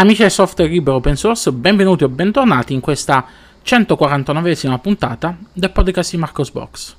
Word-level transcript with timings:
Amici 0.00 0.22
del 0.22 0.30
software 0.30 0.70
libero 0.70 0.96
open 0.96 1.14
source, 1.14 1.52
benvenuti 1.52 2.04
o 2.04 2.08
bentornati 2.08 2.72
in 2.72 2.80
questa 2.80 3.22
149esima 3.62 4.78
puntata 4.78 5.36
del 5.52 5.70
podcast 5.70 6.12
di 6.12 6.16
Marcos 6.16 6.50
Box. 6.50 6.96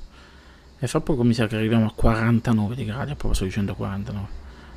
E 0.77 0.85
fra 0.85 1.01
poco 1.01 1.23
mi 1.23 1.33
sa 1.33 1.47
che 1.47 1.55
arriviamo 1.55 1.87
a 1.87 1.93
49 1.95 2.75
di 2.75 2.85
gradi, 2.85 3.09
a 3.09 3.15
proposito 3.15 3.45
di 3.45 3.51
149. 3.53 4.27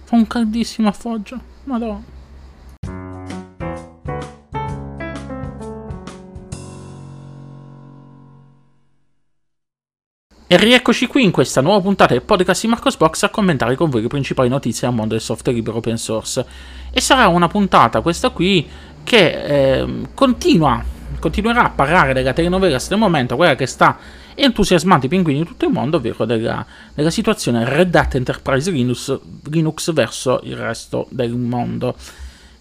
Fa 0.04 0.16
un 0.16 0.26
caldissimo 0.26 0.88
a 0.88 0.92
Foggia, 0.92 1.38
madonna. 1.64 2.02
E 10.54 10.56
rieccoci 10.56 11.08
qui 11.08 11.24
in 11.24 11.32
questa 11.32 11.60
nuova 11.60 11.80
puntata 11.80 12.12
del 12.12 12.22
podcast 12.22 12.62
di 12.62 12.68
Marcos 12.68 12.96
Box 12.96 13.24
a 13.24 13.28
commentare 13.28 13.74
con 13.74 13.90
voi 13.90 14.02
le 14.02 14.06
principali 14.06 14.48
notizie 14.48 14.86
al 14.86 14.94
mondo 14.94 15.14
del 15.14 15.20
software 15.20 15.58
libero 15.58 15.78
open 15.78 15.98
source. 15.98 16.46
E 16.92 17.00
sarà 17.00 17.26
una 17.26 17.48
puntata, 17.48 18.02
questa 18.02 18.30
qui, 18.30 18.64
che 19.02 19.80
eh, 19.80 19.86
continua, 20.14 20.80
continuerà 21.18 21.64
a 21.64 21.70
parlare 21.70 22.12
della 22.12 22.32
telenovelas 22.32 22.88
del 22.88 22.98
momento, 22.98 23.34
quella 23.34 23.56
che 23.56 23.66
sta 23.66 23.98
entusiasmando 24.32 25.06
i 25.06 25.08
pinguini 25.08 25.40
di 25.40 25.44
tutto 25.44 25.64
il 25.64 25.72
mondo, 25.72 25.96
ovvero 25.96 26.24
della, 26.24 26.64
della 26.94 27.10
situazione 27.10 27.68
Red 27.68 27.92
Hat 27.92 28.14
Enterprise 28.14 28.70
Linux, 28.70 29.18
Linux 29.50 29.92
verso 29.92 30.38
il 30.44 30.56
resto 30.56 31.08
del 31.10 31.32
mondo. 31.32 31.96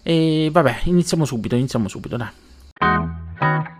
E 0.02 0.48
vabbè, 0.50 0.80
iniziamo 0.86 1.24
subito, 1.24 1.54
iniziamo 1.54 1.86
subito, 1.86 2.16
dai. 2.16 3.73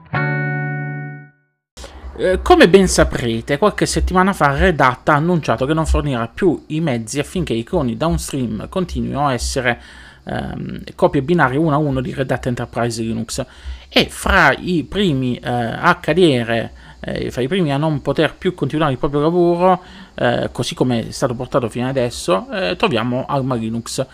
Eh, 2.16 2.42
come 2.42 2.68
ben 2.68 2.86
saprete, 2.86 3.58
qualche 3.58 3.86
settimana 3.86 4.32
fa 4.32 4.56
Red 4.56 4.78
Hat 4.78 5.08
ha 5.08 5.14
annunciato 5.14 5.66
che 5.66 5.74
non 5.74 5.84
fornirà 5.84 6.28
più 6.28 6.62
i 6.68 6.80
mezzi 6.80 7.18
affinché 7.18 7.54
i 7.54 7.64
cloni 7.64 7.96
downstream 7.96 8.68
continuino 8.68 9.26
a 9.26 9.32
essere 9.32 9.80
ehm, 10.22 10.82
copie 10.94 11.22
binarie 11.22 11.58
1 11.58 11.74
a 11.74 11.76
1 11.76 12.00
di 12.00 12.14
Red 12.14 12.30
Hat 12.30 12.46
Enterprise 12.46 13.02
Linux 13.02 13.44
e 13.88 14.06
fra 14.08 14.52
i 14.56 14.84
primi 14.84 15.38
eh, 15.38 15.50
a 15.50 15.96
cadere, 15.96 16.72
eh, 17.00 17.32
fra 17.32 17.42
i 17.42 17.48
primi 17.48 17.72
a 17.72 17.78
non 17.78 18.00
poter 18.00 18.36
più 18.36 18.54
continuare 18.54 18.92
il 18.92 18.98
proprio 18.98 19.20
lavoro, 19.20 19.82
eh, 20.14 20.50
così 20.52 20.76
come 20.76 21.08
è 21.08 21.10
stato 21.10 21.34
portato 21.34 21.68
fino 21.68 21.88
adesso, 21.88 22.46
eh, 22.52 22.76
troviamo 22.76 23.26
Arma 23.26 23.56
Linux. 23.56 24.06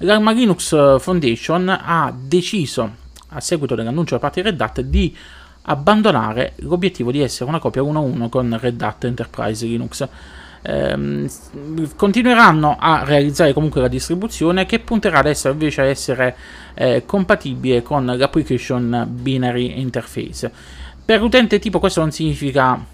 L'Arma 0.00 0.32
Linux 0.32 1.00
Foundation 1.00 1.68
ha 1.70 2.14
deciso, 2.14 2.96
a 3.28 3.40
seguito 3.40 3.74
dell'annuncio 3.74 4.14
da 4.14 4.20
parte 4.20 4.42
di 4.42 4.50
Red 4.50 4.60
Hat, 4.60 4.80
di 4.82 5.16
abbandonare 5.68 6.52
l'obiettivo 6.56 7.10
di 7.10 7.20
essere 7.20 7.48
una 7.48 7.58
copia 7.58 7.82
1-1 7.82 8.28
con 8.28 8.58
Red 8.60 8.80
Hat 8.82 9.04
Enterprise 9.04 9.64
Linux. 9.64 10.08
Ehm, 10.62 11.28
continueranno 11.94 12.76
a 12.78 13.04
realizzare 13.04 13.52
comunque 13.52 13.80
la 13.80 13.88
distribuzione 13.88 14.66
che 14.66 14.80
punterà 14.80 15.20
ad 15.20 15.26
essere 15.26 15.52
invece 15.52 15.80
a 15.80 15.84
essere 15.84 16.36
eh, 16.74 17.04
compatibile 17.06 17.82
con 17.82 18.04
l'application 18.04 19.06
binary 19.08 19.80
interface. 19.80 20.50
Per 21.04 21.20
l'utente 21.20 21.60
tipo 21.60 21.78
questo 21.78 22.00
non 22.00 22.10
significa 22.10 22.84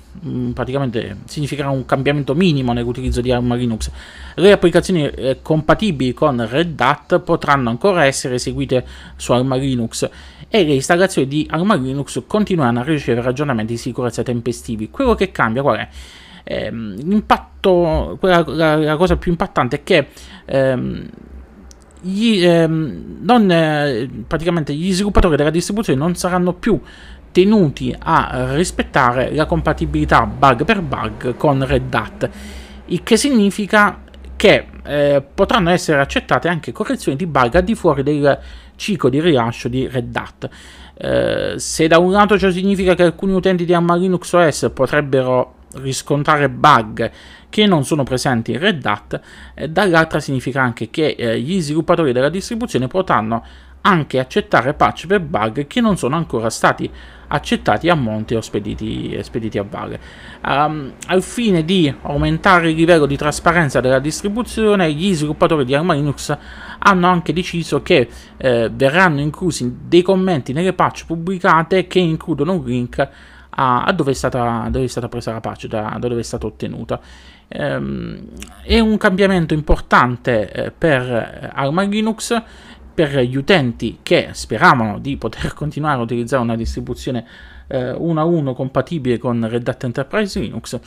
praticamente 0.52 1.18
significherà 1.24 1.70
un 1.70 1.84
cambiamento 1.84 2.34
minimo 2.34 2.72
nell'utilizzo 2.72 3.20
di 3.20 3.32
Arma 3.32 3.54
Linux. 3.54 3.90
Le 4.34 4.52
applicazioni 4.52 5.08
eh, 5.08 5.38
compatibili 5.42 6.12
con 6.12 6.46
Red 6.48 6.80
Hat 6.80 7.20
potranno 7.20 7.70
ancora 7.70 8.04
essere 8.04 8.34
eseguite 8.34 8.84
su 9.16 9.32
Arma 9.32 9.56
Linux 9.56 10.08
e 10.48 10.64
le 10.64 10.74
installazioni 10.74 11.26
di 11.26 11.46
Arma 11.50 11.74
Linux 11.74 12.22
continueranno 12.26 12.80
a 12.80 12.84
ricevere 12.84 13.28
aggiornamenti 13.28 13.72
di 13.72 13.78
sicurezza 13.78 14.22
tempestivi. 14.22 14.90
Quello 14.90 15.14
che 15.14 15.30
cambia 15.32 15.62
qual 15.62 15.78
è? 15.78 15.88
Ehm, 16.44 16.96
l'impatto, 16.96 18.16
quella, 18.18 18.44
la, 18.46 18.76
la, 18.76 18.96
cosa 18.96 19.16
più 19.16 19.30
impattante 19.30 19.76
è 19.76 19.82
che 19.82 20.08
ehm, 20.44 21.08
gli, 22.02 22.44
ehm, 22.44 23.18
non, 23.20 23.50
eh, 23.50 24.10
praticamente 24.26 24.74
gli 24.74 24.92
sviluppatori 24.92 25.36
della 25.36 25.50
distribuzione 25.50 25.98
non 25.98 26.14
saranno 26.16 26.52
più 26.52 26.78
tenuti 27.32 27.94
a 27.98 28.54
rispettare 28.54 29.34
la 29.34 29.46
compatibilità 29.46 30.24
bug 30.26 30.64
per 30.64 30.80
bug 30.80 31.36
con 31.36 31.66
Red 31.66 31.92
Hat, 31.92 32.30
il 32.86 33.02
che 33.02 33.16
significa 33.16 34.02
che 34.36 34.66
eh, 34.84 35.22
potranno 35.34 35.70
essere 35.70 36.00
accettate 36.00 36.48
anche 36.48 36.72
correzioni 36.72 37.16
di 37.16 37.26
bug 37.26 37.54
al 37.54 37.64
di 37.64 37.74
fuori 37.74 38.02
del 38.02 38.38
ciclo 38.76 39.08
di 39.08 39.20
rilascio 39.20 39.68
di 39.68 39.88
Red 39.88 40.14
Hat. 40.14 40.48
Eh, 40.94 41.54
se 41.56 41.86
da 41.88 41.98
un 41.98 42.12
lato 42.12 42.38
ciò 42.38 42.50
significa 42.50 42.94
che 42.94 43.04
alcuni 43.04 43.32
utenti 43.32 43.64
di 43.64 43.72
Arma 43.72 43.96
Linux 43.96 44.32
OS 44.32 44.70
potrebbero 44.74 45.54
riscontrare 45.74 46.48
bug 46.50 47.10
che 47.48 47.66
non 47.66 47.84
sono 47.84 48.02
presenti 48.02 48.52
in 48.52 48.58
Red 48.58 48.84
Hat, 48.84 49.20
eh, 49.54 49.68
dall'altra 49.68 50.20
significa 50.20 50.60
anche 50.60 50.90
che 50.90 51.14
eh, 51.18 51.40
gli 51.40 51.60
sviluppatori 51.60 52.12
della 52.12 52.28
distribuzione 52.28 52.88
potranno 52.88 53.44
anche 53.82 54.18
accettare 54.18 54.74
patch 54.74 55.06
per 55.06 55.20
bug 55.20 55.66
che 55.66 55.80
non 55.80 55.96
sono 55.96 56.16
ancora 56.16 56.50
stati 56.50 56.90
accettati 57.32 57.88
a 57.88 57.94
monte 57.94 58.36
o 58.36 58.40
spediti, 58.40 59.18
spediti 59.22 59.58
a 59.58 59.64
valle. 59.68 59.98
Um, 60.44 60.92
al 61.06 61.22
fine 61.22 61.64
di 61.64 61.92
aumentare 62.02 62.70
il 62.70 62.76
livello 62.76 63.06
di 63.06 63.16
trasparenza 63.16 63.80
della 63.80 63.98
distribuzione, 63.98 64.92
gli 64.92 65.14
sviluppatori 65.14 65.64
di 65.64 65.74
Arma 65.74 65.94
Linux 65.94 66.36
hanno 66.78 67.06
anche 67.06 67.32
deciso 67.32 67.82
che 67.82 68.08
eh, 68.36 68.70
verranno 68.72 69.20
inclusi 69.20 69.78
dei 69.84 70.02
commenti 70.02 70.52
nelle 70.52 70.74
patch 70.74 71.06
pubblicate 71.06 71.86
che 71.86 72.00
includono 72.00 72.52
un 72.54 72.64
link 72.64 73.08
a, 73.54 73.84
a 73.84 73.92
dove, 73.92 74.12
è 74.12 74.14
stata, 74.14 74.68
dove, 74.70 74.84
è 74.84 74.88
stata, 74.88 75.08
presa 75.08 75.32
la 75.32 75.40
patch, 75.40 75.66
da, 75.66 75.96
da 75.98 76.08
dove 76.08 76.20
è 76.20 76.24
stata 76.24 76.46
ottenuta. 76.46 77.00
Um, 77.54 78.18
è 78.62 78.78
un 78.78 78.96
cambiamento 78.96 79.52
importante 79.52 80.50
eh, 80.50 80.70
per 80.70 81.50
Arma 81.54 81.82
Linux 81.82 82.42
per 82.94 83.18
gli 83.20 83.36
utenti 83.36 83.98
che 84.02 84.28
speravano 84.32 84.98
di 84.98 85.16
poter 85.16 85.52
continuare 85.54 85.98
a 85.98 86.02
utilizzare 86.02 86.42
una 86.42 86.56
distribuzione 86.56 87.26
eh, 87.68 87.92
1 87.92 88.20
a 88.20 88.24
1 88.24 88.54
compatibile 88.54 89.18
con 89.18 89.46
Red 89.48 89.66
Hat 89.66 89.84
Enterprise 89.84 90.38
Linux. 90.38 90.78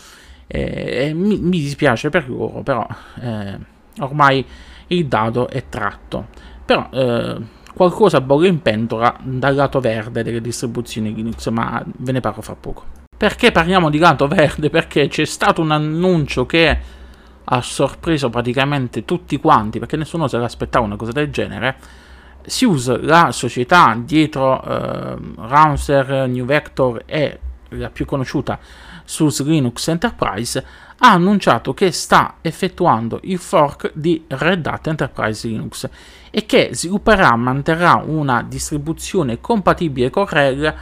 Eh, 0.47 1.11
mi, 1.16 1.39
mi, 1.39 1.59
dispiace 1.59 2.09
per 2.09 2.29
loro, 2.29 2.61
però 2.61 2.85
eh, 3.19 3.57
ormai 3.99 4.45
il 4.88 5.07
dado 5.07 5.49
è 5.49 5.63
tratto. 5.69 6.27
Però 6.63 6.88
eh, 6.91 7.38
qualcosa 7.73 8.22
bolle 8.22 8.47
in 8.47 8.61
pentola 8.61 9.17
dal 9.22 9.55
lato 9.55 9.79
verde 9.79 10.23
delle 10.23 10.41
distribuzioni 10.41 11.13
Linux, 11.13 11.49
ma 11.49 11.83
ve 11.85 12.11
ne 12.11 12.22
parlo 12.22 12.41
fra 12.41 12.55
poco. 12.55 12.85
Perché 13.17 13.51
parliamo 13.51 13.89
di 13.89 13.97
lato 13.97 14.27
verde? 14.27 14.69
Perché 14.69 15.07
c'è 15.07 15.25
stato 15.25 15.61
un 15.61 15.72
annuncio 15.72 16.45
che 16.45 16.77
ha 17.45 17.61
sorpreso 17.61 18.29
praticamente 18.29 19.06
tutti 19.06 19.39
quanti, 19.39 19.79
perché 19.79 19.97
nessuno 19.97 20.28
se 20.28 20.38
l'aspettava 20.38 20.85
una 20.85 20.95
cosa 20.95 21.11
del 21.11 21.29
genere. 21.29 22.03
SUSE, 22.45 22.97
la 23.01 23.31
società 23.31 23.97
dietro 23.97 24.63
eh, 24.63 25.17
Rouncer, 25.35 26.28
New 26.28 26.45
Vector 26.45 27.03
e 27.05 27.39
la 27.69 27.89
più 27.89 28.05
conosciuta 28.05 28.59
SUSE 29.03 29.44
Linux 29.44 29.88
Enterprise, 29.88 30.66
ha 30.97 31.11
annunciato 31.11 31.73
che 31.73 31.91
sta 31.91 32.35
effettuando 32.41 33.19
il 33.23 33.38
fork 33.38 33.91
di 33.94 34.23
Red 34.28 34.66
Hat 34.66 34.88
Enterprise 34.88 35.47
Linux 35.47 35.89
e 36.31 36.45
che 36.45 36.69
svilupperà 36.72 37.34
e 37.34 37.38
manterrà 37.38 38.01
una 38.05 38.44
distribuzione 38.44 39.41
compatibile 39.41 40.09
con 40.09 40.25
RHEL 40.25 40.75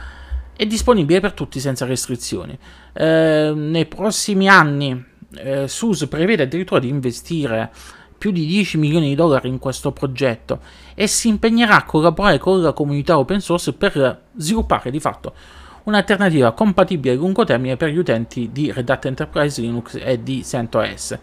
e 0.56 0.66
disponibile 0.66 1.20
per 1.20 1.32
tutti 1.32 1.58
senza 1.58 1.84
restrizioni. 1.84 2.56
Eh, 2.92 3.52
nei 3.54 3.86
prossimi 3.86 4.48
anni 4.48 5.12
eh, 5.36 5.68
SUSE 5.68 6.08
prevede 6.08 6.44
addirittura 6.44 6.80
di 6.80 6.88
investire 6.88 7.70
più 8.16 8.30
di 8.30 8.46
10 8.46 8.78
milioni 8.78 9.08
di 9.08 9.14
dollari 9.14 9.48
in 9.48 9.58
questo 9.58 9.92
progetto 9.92 10.60
e 10.94 11.06
si 11.06 11.28
impegnerà 11.28 11.76
a 11.76 11.84
collaborare 11.84 12.38
con 12.38 12.62
la 12.62 12.72
comunità 12.72 13.18
open 13.18 13.40
source 13.40 13.72
per 13.72 14.22
sviluppare 14.36 14.90
di 14.90 15.00
fatto 15.00 15.34
un'alternativa 15.84 16.52
compatibile 16.52 17.14
a 17.14 17.16
lungo 17.18 17.44
termine 17.44 17.76
per 17.76 17.90
gli 17.90 17.98
utenti 17.98 18.50
di 18.50 18.72
Red 18.72 18.88
Hat 18.88 19.04
Enterprise 19.04 19.60
Linux 19.60 19.98
e 20.00 20.22
di 20.22 20.42
CentOS. 20.42 21.18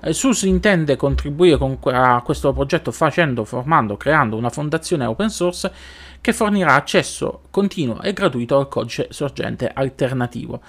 Eh, 0.00 0.12
SUSE 0.12 0.46
intende 0.46 0.96
contribuire 0.96 1.58
a 1.84 2.20
questo 2.22 2.52
progetto 2.52 2.90
facendo, 2.92 3.44
formando, 3.44 3.96
creando 3.96 4.36
una 4.36 4.50
fondazione 4.50 5.06
open 5.06 5.30
source 5.30 5.72
che 6.20 6.32
fornirà 6.32 6.74
accesso 6.74 7.42
continuo 7.50 8.02
e 8.02 8.12
gratuito 8.12 8.58
al 8.58 8.68
codice 8.68 9.08
sorgente 9.10 9.70
alternativo. 9.72 10.60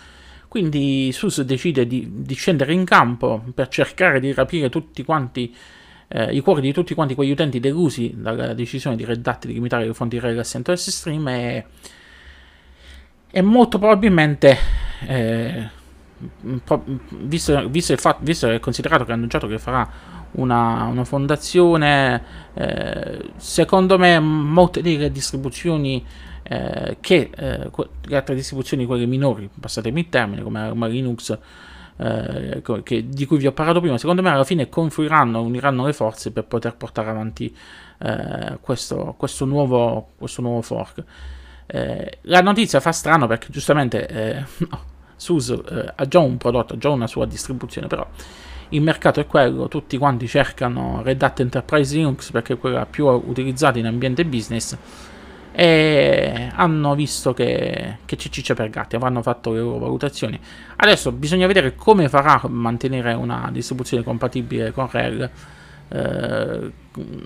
Quindi 0.55 1.11
SUS 1.11 1.41
decide 1.41 1.85
di, 1.85 2.07
di, 2.09 2.33
scendere 2.33 2.71
in 2.71 2.85
campo 2.85 3.43
per 3.53 3.67
cercare 3.67 4.21
di 4.21 4.31
rapire 4.31 4.69
tutti 4.69 5.03
quanti 5.03 5.53
eh, 6.07 6.33
i 6.33 6.39
cuori 6.39 6.61
di 6.61 6.71
tutti 6.71 6.93
quanti 6.93 7.13
quegli 7.13 7.31
utenti 7.31 7.59
delusi 7.59 8.13
dalla 8.15 8.53
decisione 8.53 8.95
di 8.95 9.03
Red 9.03 9.27
Hat 9.27 9.47
di 9.47 9.51
limitare 9.51 9.85
le 9.85 9.93
fonti 9.93 10.17
REL 10.17 10.39
a 10.39 10.43
CentOS 10.43 10.91
Stream 10.91 11.27
e, 11.27 11.65
e 13.29 13.41
molto 13.41 13.79
probabilmente 13.79 14.57
eh, 15.05 15.69
visto, 17.09 17.67
visto, 17.67 17.91
il 17.91 17.99
fatto, 17.99 18.19
visto 18.21 18.49
e 18.49 18.61
considerato 18.61 19.03
che 19.03 19.11
ha 19.11 19.15
annunciato 19.15 19.47
che 19.47 19.59
farà 19.59 19.91
una, 20.35 20.85
una 20.85 21.03
fondazione 21.03 22.23
eh, 22.53 23.31
secondo 23.35 23.97
me 23.97 24.17
molte 24.19 24.81
delle 24.81 25.11
distribuzioni 25.11 26.01
eh, 26.47 26.97
che 26.99 27.31
eh, 27.35 27.71
le 28.03 28.15
altre 28.15 28.35
distribuzioni, 28.35 28.85
quelle 28.85 29.07
minori, 29.07 29.49
passatemi 29.59 30.01
il 30.01 30.09
termine, 30.09 30.43
come 30.43 30.59
Arma 30.59 30.85
Linux, 30.85 31.35
eh, 31.97 32.61
che, 32.83 33.09
di 33.09 33.25
cui 33.25 33.37
vi 33.37 33.47
ho 33.47 33.51
parlato 33.51 33.79
prima, 33.79 33.97
secondo 33.97 34.21
me 34.21 34.29
alla 34.29 34.43
fine 34.43 34.69
confluiranno, 34.69 35.41
uniranno 35.41 35.85
le 35.85 35.93
forze 35.93 36.31
per 36.31 36.45
poter 36.45 36.75
portare 36.75 37.09
avanti 37.09 37.55
eh, 37.97 38.59
questo, 38.61 39.15
questo, 39.17 39.45
nuovo, 39.45 40.09
questo, 40.17 40.41
nuovo, 40.41 40.61
fork. 40.61 41.03
La 42.21 42.41
notizia 42.41 42.79
fa 42.79 42.91
strano 42.91 43.25
perché 43.25 43.47
giustamente 43.49 44.45
no, 44.69 44.81
SUSE 45.15 45.93
ha 45.95 46.07
già 46.07 46.19
un 46.19 46.37
prodotto, 46.37 46.75
ha 46.75 46.77
già 46.77 46.89
una 46.89 47.07
sua 47.07 47.25
distribuzione, 47.25 47.87
però 47.87 48.07
il 48.69 48.81
mercato 48.83 49.19
è 49.19 49.25
quello, 49.25 49.67
tutti 49.67 49.97
quanti 49.97 50.27
cercano 50.27 51.01
Red 51.01 51.23
Hat 51.23 51.39
Enterprise 51.39 51.95
Linux 51.95 52.29
perché 52.29 52.53
è 52.53 52.57
quella 52.59 52.85
più 52.85 53.07
utilizzata 53.07 53.79
in 53.79 53.87
ambiente 53.87 54.23
business 54.25 54.77
e 55.57 56.51
hanno 56.53 56.95
visto 56.95 57.33
che, 57.33 57.99
che 58.03 58.15
c'è 58.17 58.27
ciccia 58.27 58.53
per 58.53 58.69
gatti, 58.69 58.97
avranno 58.97 59.21
fatto 59.21 59.53
le 59.53 59.59
loro 59.59 59.77
valutazioni. 59.77 60.37
Adesso 60.75 61.13
bisogna 61.13 61.47
vedere 61.47 61.75
come 61.75 62.09
farà 62.09 62.41
a 62.41 62.47
mantenere 62.49 63.13
una 63.13 63.49
distribuzione 63.53 64.03
compatibile 64.03 64.73
con 64.73 64.89
RHEL, 64.89 65.29
eh, 65.87 66.71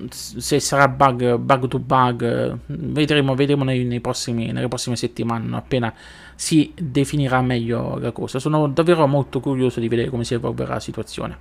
se 0.10 0.60
sarà 0.60 0.88
bug, 0.88 1.38
bug 1.38 1.68
to 1.68 1.80
bug, 1.80 2.58
vedremo, 2.68 3.34
vedremo 3.34 3.64
nei, 3.64 3.84
nei 3.84 4.00
prossimi, 4.00 4.52
nelle 4.52 4.68
prossime 4.68 4.96
settimane, 4.96 5.56
appena 5.56 5.92
si 6.36 6.72
definirà 6.80 7.42
meglio 7.42 7.98
la 7.98 8.12
cosa. 8.12 8.38
Sono 8.38 8.68
davvero 8.68 9.08
molto 9.08 9.40
curioso 9.40 9.80
di 9.80 9.88
vedere 9.88 10.10
come 10.10 10.24
si 10.24 10.36
evolverà 10.36 10.75
la 10.75 10.80
situazione. 10.80 11.38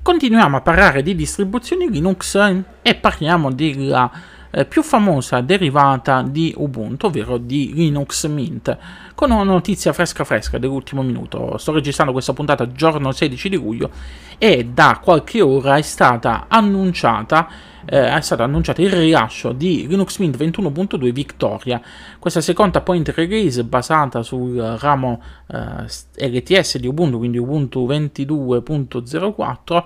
Continuiamo 0.00 0.56
a 0.56 0.60
parlare 0.62 1.02
di 1.02 1.14
distribuzioni 1.14 1.90
Linux 1.90 2.34
e 2.80 2.94
parliamo 2.94 3.52
della 3.52 4.10
eh, 4.50 4.64
più 4.64 4.82
famosa 4.82 5.40
derivata 5.40 6.22
di 6.22 6.52
Ubuntu, 6.56 7.06
ovvero 7.06 7.38
di 7.38 7.72
Linux 7.74 8.26
Mint, 8.26 8.76
con 9.14 9.30
una 9.30 9.42
notizia 9.42 9.92
fresca 9.92 10.24
fresca 10.24 10.58
dell'ultimo 10.58 11.02
minuto. 11.02 11.56
Sto 11.58 11.72
registrando 11.72 12.12
questa 12.12 12.32
puntata 12.32 12.70
giorno 12.72 13.12
16 13.12 13.48
di 13.48 13.56
luglio 13.56 13.90
e 14.38 14.64
da 14.64 15.00
qualche 15.02 15.40
ora 15.40 15.76
è 15.76 15.82
stata 15.82 16.46
annunciata 16.48 17.48
eh, 17.90 18.14
è 18.14 18.20
stato 18.20 18.42
annunciato 18.42 18.82
il 18.82 18.90
rilascio 18.90 19.52
di 19.52 19.86
Linux 19.86 20.18
Mint 20.18 20.36
21.2 20.36 21.10
Victoria, 21.10 21.80
questa 22.18 22.42
seconda 22.42 22.82
point 22.82 23.08
release 23.08 23.64
basata 23.64 24.22
sul 24.22 24.56
ramo 24.78 25.22
eh, 25.46 26.28
LTS 26.28 26.76
di 26.76 26.86
Ubuntu, 26.86 27.16
quindi 27.16 27.38
Ubuntu 27.38 27.86
22.04 27.86 29.84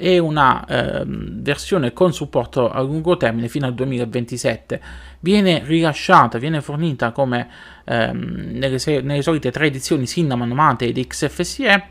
e 0.00 0.18
una 0.18 0.64
eh, 0.64 1.02
versione 1.04 1.92
con 1.92 2.12
supporto 2.12 2.70
a 2.70 2.80
lungo 2.80 3.16
termine 3.16 3.48
fino 3.48 3.66
al 3.66 3.74
2027. 3.74 4.80
Viene 5.18 5.62
rilasciata, 5.64 6.38
viene 6.38 6.60
fornita 6.60 7.10
come 7.10 7.48
ehm, 7.84 8.50
nelle, 8.52 8.78
nelle, 9.02 9.22
solite 9.22 9.50
tre 9.50 9.66
edizioni 9.66 10.06
Cinnamon, 10.06 10.50
Mate 10.50 10.86
ed 10.86 11.04
XFCE. 11.04 11.86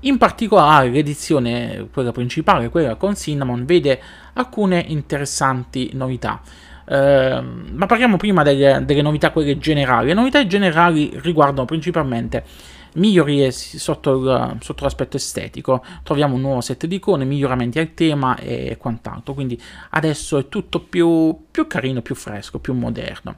In 0.00 0.18
particolare 0.18 0.90
l'edizione, 0.90 1.88
quella 1.92 2.10
principale, 2.10 2.68
quella 2.68 2.96
con 2.96 3.14
Cinnamon, 3.14 3.64
vede 3.64 4.00
alcune 4.34 4.84
interessanti 4.88 5.90
novità. 5.94 6.42
Uh, 6.86 7.42
ma 7.72 7.86
parliamo 7.86 8.18
prima 8.18 8.42
delle, 8.42 8.82
delle, 8.84 9.00
novità, 9.00 9.30
quelle 9.30 9.56
generali. 9.56 10.08
Le 10.08 10.14
novità 10.14 10.46
generali 10.46 11.10
riguardano 11.22 11.64
principalmente 11.64 12.44
migliorie 12.94 13.50
sotto, 13.50 14.12
il, 14.12 14.56
sotto, 14.60 14.84
l'aspetto 14.84 15.16
estetico. 15.16 15.84
Troviamo 16.02 16.34
un 16.34 16.40
nuovo 16.40 16.60
set 16.60 16.86
di 16.86 16.96
icone, 16.96 17.24
miglioramenti 17.24 17.78
al 17.78 17.94
tema 17.94 18.36
e 18.36 18.76
quant'altro. 18.78 19.34
Quindi 19.34 19.60
adesso 19.90 20.38
è 20.38 20.48
tutto 20.48 20.80
più, 20.80 21.36
più 21.50 21.66
carino, 21.66 22.02
più 22.02 22.14
fresco, 22.14 22.58
più 22.58 22.74
moderno. 22.74 23.36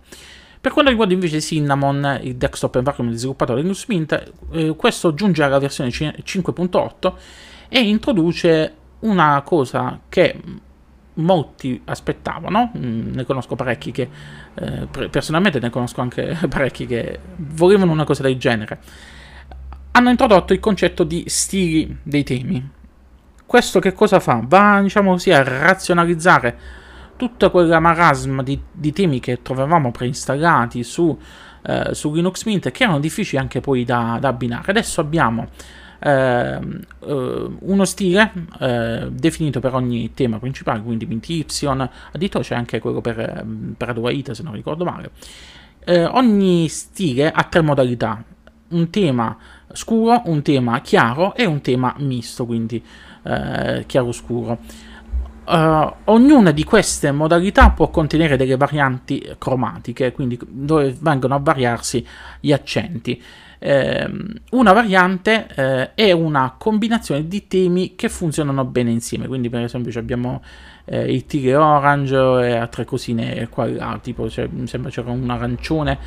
Per 0.60 0.72
quanto 0.72 0.90
riguarda 0.90 1.14
invece 1.14 1.40
Cinnamon, 1.40 2.20
il 2.22 2.36
desktop 2.36 2.74
environment 2.76 3.16
sviluppato 3.16 3.54
da 3.54 3.60
Linux 3.60 3.86
Mint, 3.86 4.32
eh, 4.50 4.74
questo 4.74 5.14
giunge 5.14 5.42
alla 5.42 5.58
versione 5.58 5.90
5.8 5.90 7.12
e 7.68 7.80
introduce 7.80 8.74
una 9.00 9.42
cosa 9.42 10.00
che 10.08 10.40
molti 11.14 11.80
aspettavano, 11.84 12.72
mm, 12.76 13.14
ne 13.14 13.24
conosco 13.24 13.54
parecchi 13.54 13.92
che 13.92 14.08
eh, 14.54 15.08
personalmente 15.08 15.60
ne 15.60 15.70
conosco 15.70 16.00
anche 16.00 16.36
parecchi 16.48 16.86
che 16.86 17.18
volevano 17.36 17.92
una 17.92 18.04
cosa 18.04 18.22
del 18.22 18.36
genere 18.36 18.80
hanno 19.96 20.10
introdotto 20.10 20.52
il 20.52 20.60
concetto 20.60 21.04
di 21.04 21.24
stili 21.26 21.98
dei 22.02 22.22
temi. 22.22 22.70
Questo 23.46 23.80
che 23.80 23.94
cosa 23.94 24.20
fa? 24.20 24.42
Va, 24.44 24.80
diciamo 24.82 25.12
così, 25.12 25.32
a 25.32 25.42
razionalizzare 25.42 26.58
tutta 27.16 27.48
quella 27.48 27.80
marasma 27.80 28.42
di, 28.42 28.60
di 28.70 28.92
temi 28.92 29.20
che 29.20 29.40
trovavamo 29.40 29.90
preinstallati 29.92 30.82
su, 30.82 31.18
eh, 31.62 31.94
su, 31.94 32.12
Linux 32.12 32.44
Mint 32.44 32.70
che 32.70 32.82
erano 32.82 33.00
difficili 33.00 33.40
anche 33.40 33.60
poi 33.60 33.84
da, 33.84 34.18
da 34.20 34.28
abbinare. 34.28 34.70
Adesso 34.70 35.00
abbiamo 35.00 35.48
eh, 36.00 36.58
uno 37.00 37.84
stile 37.86 38.32
eh, 38.60 39.08
definito 39.10 39.60
per 39.60 39.72
ogni 39.72 40.12
tema 40.12 40.38
principale, 40.38 40.82
quindi 40.82 41.06
Mint 41.06 41.26
Y, 41.30 41.46
addirittura 42.12 42.44
c'è 42.44 42.54
anche 42.54 42.80
quello 42.80 43.00
per, 43.00 43.46
per 43.78 43.88
Adwaita 43.88 44.34
se 44.34 44.42
non 44.42 44.52
ricordo 44.52 44.84
male. 44.84 45.10
Eh, 45.86 46.04
ogni 46.04 46.68
stile 46.68 47.30
ha 47.30 47.44
tre 47.44 47.62
modalità, 47.62 48.22
un 48.68 48.90
tema 48.90 49.36
scuro, 49.72 50.22
un 50.26 50.42
tema 50.42 50.80
chiaro 50.80 51.34
e 51.34 51.44
un 51.44 51.60
tema 51.60 51.94
misto, 51.98 52.46
quindi 52.46 52.82
eh, 53.22 53.84
chiaro-scuro. 53.86 54.58
Uh, 55.46 55.92
ognuna 56.06 56.50
di 56.50 56.64
queste 56.64 57.12
modalità 57.12 57.70
può 57.70 57.88
contenere 57.88 58.36
delle 58.36 58.56
varianti 58.56 59.34
cromatiche, 59.38 60.10
quindi 60.10 60.36
dove 60.44 60.96
vengono 60.98 61.36
a 61.36 61.38
variarsi 61.38 62.04
gli 62.40 62.52
accenti. 62.52 63.22
Eh, 63.58 64.06
una 64.50 64.72
variante 64.72 65.46
eh, 65.54 65.94
è 65.94 66.12
una 66.12 66.56
combinazione 66.58 67.26
di 67.26 67.46
temi 67.46 67.94
che 67.94 68.08
funzionano 68.08 68.64
bene 68.64 68.90
insieme, 68.90 69.28
quindi 69.28 69.48
per 69.48 69.62
esempio 69.62 69.98
abbiamo 69.98 70.42
eh, 70.84 71.12
il 71.12 71.26
tigre 71.26 71.54
orange 71.54 72.16
e 72.16 72.56
altre 72.56 72.84
cosine 72.84 73.48
qua 73.48 73.66
là, 73.66 73.98
tipo 74.02 74.28
cioè, 74.28 74.48
mi 74.50 74.66
sembra 74.66 74.90
c'era 74.90 75.10
un 75.10 75.30
arancione 75.30 75.98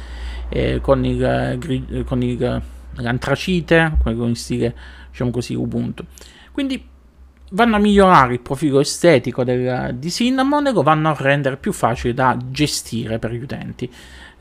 eh, 0.50 0.80
con 0.82 1.06
il, 1.06 2.04
con 2.06 2.22
il 2.22 2.62
l'antracite, 3.02 3.94
quello 4.02 4.26
in 4.26 4.36
stile, 4.36 4.76
diciamo 5.10 5.32
così, 5.32 5.54
Ubuntu. 5.54 6.06
Quindi 6.52 6.88
vanno 7.52 7.78
a 7.78 7.80
migliorare 7.80 8.34
il 8.34 8.40
profilo 8.42 8.80
estetico 8.80 9.44
del, 9.44 9.96
di 9.96 10.12
Cinnamon 10.12 10.68
e 10.68 10.72
lo 10.72 10.84
vanno 10.84 11.10
a 11.10 11.16
rendere 11.18 11.58
più 11.58 11.72
facile 11.72 12.14
da 12.14 12.38
gestire 12.50 13.18
per 13.20 13.32
gli 13.32 13.42
utenti. 13.42 13.92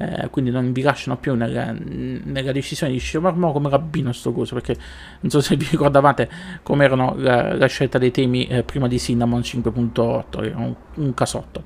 Eh, 0.01 0.29
quindi 0.31 0.53
non 0.53 0.71
vi 0.73 0.83
lasciano 0.83 1.17
più 1.17 1.35
nella, 1.35 1.73
nella 1.73 2.53
decisione 2.53 2.93
di 2.93 3.01
dire 3.01 3.19
ma 3.33 3.51
come 3.51 3.69
rabbino 3.69 4.13
sto 4.13 4.33
coso 4.33 4.55
perché 4.55 4.77
non 5.23 5.31
so 5.33 5.41
se 5.41 5.57
vi 5.57 5.67
ricordavate 5.69 6.31
come 6.63 6.85
erano 6.85 7.15
la, 7.17 7.57
la 7.57 7.67
scelta 7.67 7.99
dei 7.99 8.13
temi 8.13 8.47
eh, 8.47 8.63
prima 8.63 8.87
di 8.87 8.97
Cinnamon 8.97 9.41
5.8 9.41 10.45
era 10.45 10.57
un, 10.57 10.73
un 10.95 11.15
casotto 11.15 11.65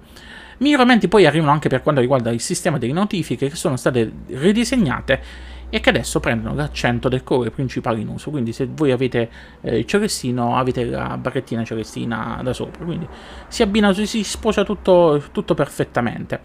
miglioramenti 0.62 1.08
poi 1.08 1.26
arrivano 1.26 1.50
anche 1.50 1.68
per 1.68 1.82
quanto 1.82 2.00
riguarda 2.00 2.30
il 2.30 2.40
sistema 2.40 2.78
delle 2.78 2.92
notifiche 2.92 3.48
che 3.48 3.56
sono 3.56 3.76
state 3.76 4.10
ridisegnate 4.28 5.50
e 5.74 5.80
che 5.80 5.88
adesso 5.88 6.20
prendono 6.20 6.54
l'accento 6.54 7.08
del 7.08 7.24
colore 7.24 7.50
principale 7.50 7.98
in 7.98 8.08
uso. 8.08 8.30
Quindi 8.30 8.52
se 8.52 8.68
voi 8.70 8.90
avete 8.90 9.30
eh, 9.62 9.78
il 9.78 9.86
celestino 9.86 10.56
avete 10.56 10.84
la 10.84 11.16
barrettina 11.16 11.64
celestina 11.64 12.40
da 12.42 12.52
sopra, 12.52 12.84
quindi 12.84 13.08
si 13.48 13.62
abbina, 13.62 13.92
si 13.92 14.22
sposa 14.22 14.64
tutto, 14.64 15.22
tutto 15.32 15.54
perfettamente. 15.54 16.40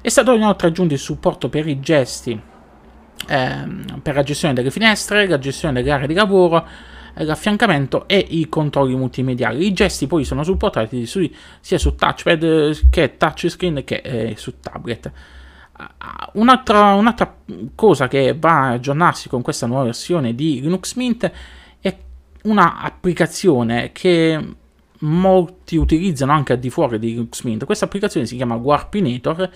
È 0.00 0.08
stato 0.08 0.32
inoltre 0.32 0.68
aggiunto 0.68 0.94
il 0.94 1.00
supporto 1.00 1.48
per 1.48 1.66
i 1.66 1.80
gesti, 1.80 2.40
ehm, 3.28 4.00
per 4.02 4.14
la 4.14 4.22
gestione 4.22 4.54
delle 4.54 4.70
finestre, 4.70 5.26
la 5.26 5.38
gestione 5.38 5.74
delle 5.74 5.92
aree 5.92 6.06
di 6.06 6.14
lavoro, 6.14 6.66
l'affiancamento 7.14 8.08
e 8.08 8.18
i 8.18 8.48
controlli 8.48 8.94
multimediali. 8.94 9.66
I 9.66 9.72
gesti 9.72 10.06
poi 10.06 10.24
sono 10.24 10.42
supportati 10.42 11.06
su, 11.06 11.28
sia 11.60 11.78
su 11.78 11.94
touchpad 11.94 12.90
che 12.90 13.16
touchscreen 13.16 13.84
che 13.84 13.96
eh, 13.96 14.34
su 14.36 14.60
tablet. 14.60 15.12
Un'altra, 16.34 16.94
un'altra, 16.94 17.36
cosa 17.74 18.06
che 18.06 18.36
va 18.38 18.60
a 18.60 18.70
aggiornarsi 18.70 19.28
con 19.28 19.42
questa 19.42 19.66
nuova 19.66 19.84
versione 19.84 20.34
di 20.34 20.60
Linux 20.60 20.94
Mint 20.94 21.30
è 21.80 21.96
un'applicazione 22.42 23.90
che 23.92 24.56
molti 25.00 25.76
utilizzano 25.76 26.32
anche 26.32 26.52
al 26.52 26.58
di 26.58 26.70
fuori 26.70 26.98
di 26.98 27.08
Linux 27.08 27.42
Mint. 27.42 27.64
Questa 27.64 27.84
applicazione 27.84 28.26
si 28.26 28.36
chiama 28.36 28.54
Warpinator 28.54 29.50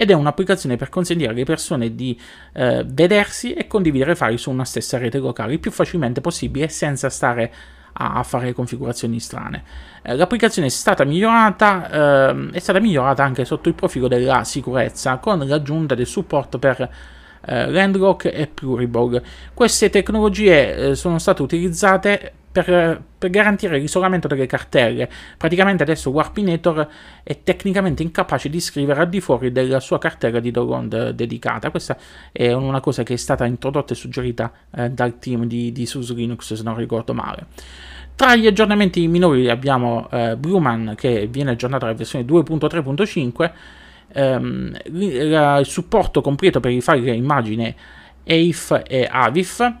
ed 0.00 0.12
è 0.12 0.14
un'applicazione 0.14 0.76
per 0.76 0.90
consentire 0.90 1.32
alle 1.32 1.42
persone 1.42 1.96
di 1.96 2.16
eh, 2.52 2.84
vedersi 2.86 3.52
e 3.52 3.66
condividere 3.66 4.14
file 4.14 4.36
su 4.36 4.48
una 4.48 4.64
stessa 4.64 4.96
rete 4.96 5.18
locale 5.18 5.54
il 5.54 5.58
più 5.58 5.72
facilmente 5.72 6.20
possibile 6.20 6.68
senza 6.68 7.10
stare 7.10 7.52
a 7.94 8.22
fare 8.22 8.52
configurazioni 8.52 9.18
strane. 9.18 9.64
Eh, 10.02 10.14
l'applicazione 10.14 10.68
è 10.68 10.70
stata 10.70 11.02
migliorata, 11.02 12.30
eh, 12.30 12.50
è 12.52 12.58
stata 12.60 12.78
migliorata 12.78 13.24
anche 13.24 13.44
sotto 13.44 13.68
il 13.68 13.74
profilo 13.74 14.06
della 14.06 14.44
sicurezza 14.44 15.16
con 15.16 15.40
l'aggiunta 15.40 15.96
del 15.96 16.06
supporto 16.06 16.60
per 16.60 16.88
eh, 17.46 17.70
Landlock 17.70 18.26
e 18.26 18.46
Pluriball. 18.46 19.22
Queste 19.54 19.90
tecnologie 19.90 20.90
eh, 20.90 20.94
sono 20.94 21.18
state 21.18 21.42
utilizzate 21.42 22.32
per, 22.50 23.02
per, 23.18 23.30
garantire 23.30 23.78
l'isolamento 23.78 24.26
delle 24.28 24.46
cartelle. 24.46 25.08
Praticamente 25.36 25.82
adesso 25.82 26.10
Warpinator 26.10 26.88
è 27.22 27.42
tecnicamente 27.42 28.02
incapace 28.02 28.48
di 28.48 28.60
scrivere 28.60 29.00
al 29.00 29.08
di 29.08 29.20
fuori 29.20 29.52
della 29.52 29.80
sua 29.80 29.98
cartella 29.98 30.40
di 30.40 30.50
download 30.50 31.10
dedicata. 31.10 31.70
Questa 31.70 31.96
è 32.32 32.52
una 32.52 32.80
cosa 32.80 33.02
che 33.02 33.14
è 33.14 33.16
stata 33.16 33.44
introdotta 33.44 33.92
e 33.92 33.96
suggerita 33.96 34.52
eh, 34.74 34.90
dal 34.90 35.18
team 35.18 35.44
di, 35.44 35.72
di 35.72 35.86
SUSE 35.86 36.14
Linux, 36.14 36.54
se 36.54 36.62
non 36.62 36.76
ricordo 36.76 37.14
male. 37.14 37.46
Tra 38.18 38.34
gli 38.34 38.48
aggiornamenti 38.48 39.06
minori 39.06 39.48
abbiamo 39.48 40.08
eh, 40.10 40.36
Blueman 40.36 40.94
che 40.96 41.28
viene 41.28 41.52
aggiornato 41.52 41.84
alla 41.84 41.94
versione 41.94 42.24
2.3.5, 42.24 43.50
ehm, 44.12 44.76
il 44.84 45.60
supporto 45.64 46.20
completo 46.20 46.60
per 46.60 46.70
i 46.70 46.80
file 46.80 47.12
immagine 47.14 47.74
EIF 48.24 48.82
e 48.86 49.08
AVIF 49.10 49.72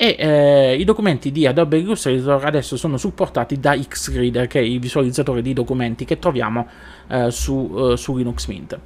e 0.00 0.14
eh, 0.16 0.76
i 0.78 0.84
documenti 0.84 1.32
di 1.32 1.44
Adobe 1.44 1.78
Illustrator 1.78 2.44
adesso 2.44 2.76
sono 2.76 2.96
supportati 2.96 3.58
da 3.58 3.76
Xreader 3.76 4.46
che 4.46 4.60
è 4.60 4.62
il 4.62 4.78
visualizzatore 4.78 5.42
di 5.42 5.52
documenti 5.52 6.04
che 6.04 6.20
troviamo 6.20 6.68
eh, 7.08 7.32
su, 7.32 7.74
eh, 7.76 7.96
su, 7.96 8.16
Linux 8.16 8.46
Mint. 8.46 8.78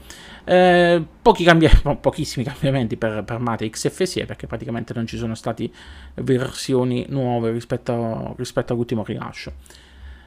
Eh, 0.45 1.05
pochi 1.21 1.45
cambi- 1.45 1.69
pochissimi 2.01 2.47
cambiamenti 2.47 2.97
per, 2.97 3.25
per 3.25 3.39
Matrix 3.41 3.91
FSE 3.91 4.25
perché 4.25 4.47
praticamente 4.47 4.95
non 4.95 5.07
ci 5.07 5.19
sono 5.19 5.35
state 5.35 5.69
versioni 6.15 7.05
nuove 7.11 7.51
rispetto, 7.51 8.35
rispetto 8.39 8.73
all'ultimo 8.73 9.05
rilascio. 9.05 9.53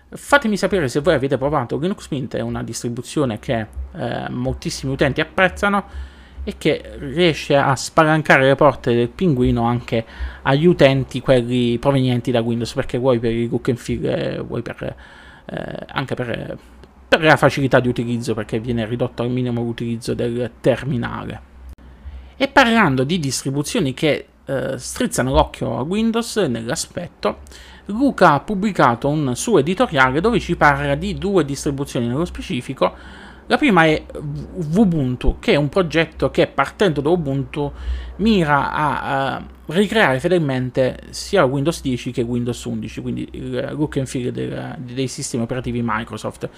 Fatemi 0.09 0.55
sapere 0.55 0.87
se 0.87 0.99
voi 0.99 1.15
avete 1.15 1.37
provato 1.37 1.77
Linux 1.77 2.09
Mint, 2.09 2.35
è 2.35 2.41
una 2.41 2.63
distribuzione 2.63 3.39
che 3.39 3.65
eh, 3.95 4.29
moltissimi 4.29 4.93
utenti 4.93 5.19
apprezzano 5.19 6.13
e 6.43 6.55
che 6.59 6.91
riesce 6.99 7.57
a 7.57 7.75
spalancare 7.75 8.45
le 8.45 8.55
porte 8.55 8.93
del 8.93 9.09
pinguino 9.09 9.63
anche 9.63 10.05
agli 10.43 10.67
utenti, 10.67 11.19
quelli 11.19 11.79
provenienti 11.79 12.29
da 12.29 12.41
Windows, 12.41 12.73
perché 12.73 12.99
vuoi 12.99 13.17
per 13.17 13.31
il 13.31 13.49
look 13.49 13.69
and 13.69 13.77
feel, 13.79 14.05
eh, 14.05 14.39
vuoi 14.41 14.61
per, 14.61 14.95
eh, 15.45 15.77
anche 15.87 16.13
per, 16.13 16.57
per, 17.07 17.23
la 17.23 17.35
facilità 17.35 17.79
di 17.79 17.87
utilizzo, 17.87 18.35
perché 18.35 18.59
viene 18.59 18.85
ridotto 18.85 19.23
al 19.23 19.31
minimo 19.31 19.63
l'utilizzo 19.63 20.13
del 20.13 20.51
terminale. 20.61 21.53
E 22.37 22.47
parlando 22.47 23.03
di 23.03 23.19
distribuzioni 23.19 23.95
che 23.95 24.27
eh, 24.45 24.77
strizzano 24.77 25.33
l'occhio 25.33 25.79
a 25.79 25.81
Windows 25.81 26.35
nell'aspetto, 26.37 27.39
Luca 27.85 28.33
ha 28.33 28.39
pubblicato 28.39 29.07
un 29.07 29.35
suo 29.35 29.59
editoriale 29.59 30.21
dove 30.21 30.39
ci 30.39 30.55
parla 30.55 30.95
di 30.95 31.17
due 31.17 31.45
distribuzioni 31.45 32.07
nello 32.07 32.25
specifico, 32.25 32.93
la 33.47 33.57
prima 33.57 33.85
è 33.85 34.03
Ubuntu, 34.73 35.37
che 35.39 35.53
è 35.53 35.55
un 35.55 35.69
progetto 35.69 36.31
che 36.31 36.47
partendo 36.47 36.99
da 37.01 37.09
Ubuntu 37.09 37.71
mira 38.17 38.71
a, 38.71 39.33
a 39.35 39.43
ricreare 39.67 40.19
fedelmente 40.19 40.99
sia 41.11 41.43
Windows 41.45 41.81
10 41.81 42.11
che 42.11 42.21
Windows 42.21 42.63
11, 42.63 43.01
quindi 43.01 43.27
il 43.33 43.69
look 43.73 43.97
and 43.97 44.07
feel 44.07 44.31
del, 44.31 44.75
dei 44.79 45.07
sistemi 45.07 45.43
operativi 45.43 45.81
Microsoft. 45.83 46.49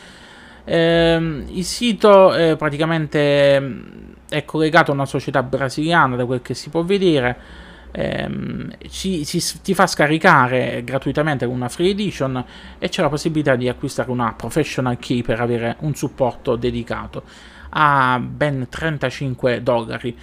Eh, 0.63 1.43
il 1.49 1.63
sito 1.65 2.33
eh, 2.33 2.55
praticamente 2.55 3.81
è 4.29 4.45
collegato 4.45 4.91
a 4.91 4.93
una 4.93 5.05
società 5.05 5.43
brasiliana, 5.43 6.15
da 6.15 6.25
quel 6.25 6.41
che 6.41 6.53
si 6.53 6.69
può 6.69 6.83
vedere 6.83 7.65
ehm, 7.91 8.71
ci, 8.89 9.25
ci, 9.25 9.41
ti 9.61 9.73
fa 9.73 9.87
scaricare 9.87 10.83
gratuitamente 10.83 11.45
una 11.45 11.69
free 11.69 11.91
edition 11.91 12.43
e 12.77 12.89
c'è 12.89 13.01
la 13.01 13.09
possibilità 13.09 13.55
di 13.55 13.67
acquistare 13.69 14.11
una 14.11 14.33
professional 14.33 14.97
key 14.97 15.21
per 15.21 15.41
avere 15.41 15.75
un 15.79 15.95
supporto 15.95 16.55
dedicato 16.55 17.23
a 17.69 18.19
ben 18.19 18.67
35 18.69 19.61
dollari. 19.61 20.17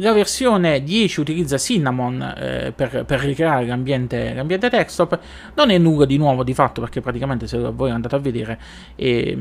La 0.00 0.12
versione 0.12 0.84
10 0.84 1.20
utilizza 1.20 1.58
Cinnamon 1.58 2.22
eh, 2.22 2.72
per, 2.74 3.04
per, 3.04 3.18
ricreare 3.18 3.66
l'ambiente, 3.66 4.32
l'ambiente, 4.32 4.68
desktop, 4.68 5.18
non 5.54 5.70
è 5.70 5.78
nulla 5.78 6.04
di 6.04 6.16
nuovo 6.16 6.44
di 6.44 6.54
fatto 6.54 6.80
perché 6.80 7.00
praticamente 7.00 7.48
se 7.48 7.58
voi 7.58 7.90
andate 7.90 8.14
a 8.14 8.18
vedere 8.18 8.60
eh, 8.94 9.36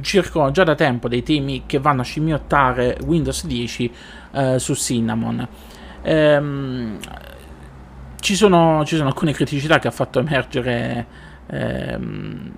circolano 0.00 0.50
già 0.50 0.64
da 0.64 0.74
tempo 0.74 1.08
dei 1.08 1.22
temi 1.22 1.64
che 1.66 1.78
vanno 1.78 2.00
a 2.00 2.04
scimmiottare 2.04 2.96
Windows 3.04 3.44
10 3.44 3.92
eh, 4.32 4.58
su 4.58 4.74
Cinnamon. 4.74 5.46
Ehm, 6.06 6.98
ci, 8.20 8.36
sono, 8.36 8.84
ci, 8.84 8.94
sono, 8.94 9.08
alcune 9.08 9.32
criticità 9.32 9.80
che 9.80 9.88
ha 9.88 9.92
fatto 9.92 10.20
emergere. 10.20 11.06
Ehm, 11.48 12.52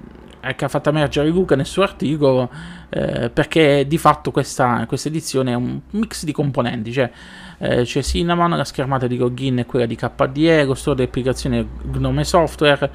che 0.54 0.64
ha 0.64 0.68
fatto 0.68 0.88
emergere 0.88 1.28
Luca 1.28 1.56
nel 1.56 1.66
suo 1.66 1.82
articolo 1.82 2.48
eh, 2.88 3.28
perché 3.28 3.86
di 3.86 3.98
fatto 3.98 4.30
questa, 4.30 4.86
questa, 4.86 5.08
edizione 5.08 5.50
è 5.50 5.54
un 5.54 5.80
mix 5.90 6.24
di 6.24 6.32
componenti 6.32 6.90
cioè 6.90 7.10
eh, 7.58 7.82
c'è 7.82 8.02
Cinnamon, 8.02 8.56
la 8.56 8.64
schermata 8.64 9.06
di 9.06 9.18
login 9.18 9.58
è 9.58 9.66
quella 9.66 9.84
di 9.84 9.96
KDE, 9.96 10.64
lo 10.64 10.74
store 10.74 10.96
di 10.96 11.02
applicazione 11.02 11.66
Gnome 11.82 12.24
Software 12.24 12.90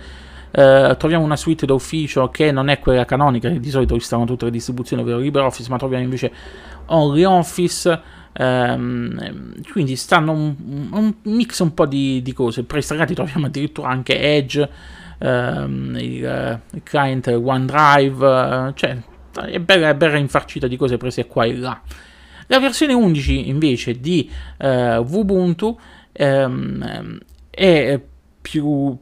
eh, 0.49 0.95
troviamo 0.97 1.23
una 1.23 1.35
suite 1.35 1.67
d'ufficio 1.67 2.29
che 2.29 2.51
non 2.51 2.69
è 2.69 2.79
quella 2.79 3.05
canonica 3.05 3.49
che 3.49 3.59
di 3.59 3.69
solito 3.69 3.93
installano 3.93 4.27
tutte 4.27 4.45
le 4.45 4.51
distribuzioni 4.51 5.03
ovvero 5.03 5.19
LibreOffice 5.19 5.69
ma 5.69 5.77
troviamo 5.77 6.03
invece 6.03 6.31
OnlyOffice 6.85 8.21
Um, 8.35 9.53
quindi 9.71 9.95
stanno 9.95 10.31
un, 10.31 10.55
un, 10.91 11.13
mix 11.23 11.59
un 11.59 11.73
po' 11.73 11.85
di, 11.85 12.21
di 12.21 12.33
cose. 12.33 12.63
Preinstallati 12.63 13.13
troviamo 13.13 13.45
addirittura 13.45 13.89
anche 13.89 14.19
Edge, 14.19 14.69
um, 15.19 15.95
il, 15.99 16.61
il, 16.71 16.81
client 16.83 17.27
OneDrive, 17.27 18.25
uh, 18.25 18.73
cioè 18.73 18.97
è 19.45 19.59
bella, 19.59 19.89
è 19.89 19.95
bella 19.95 20.17
infarcita 20.17 20.67
di 20.67 20.77
cose 20.77 20.97
prese 20.97 21.27
qua 21.27 21.45
e 21.45 21.55
là. 21.55 21.81
La 22.47 22.59
versione 22.59 22.93
11 22.93 23.49
invece 23.49 23.99
di 23.99 24.29
uh, 24.59 24.67
Ubuntu 24.99 25.79
um, 26.17 27.17
è 27.49 28.01
più, 28.41 28.97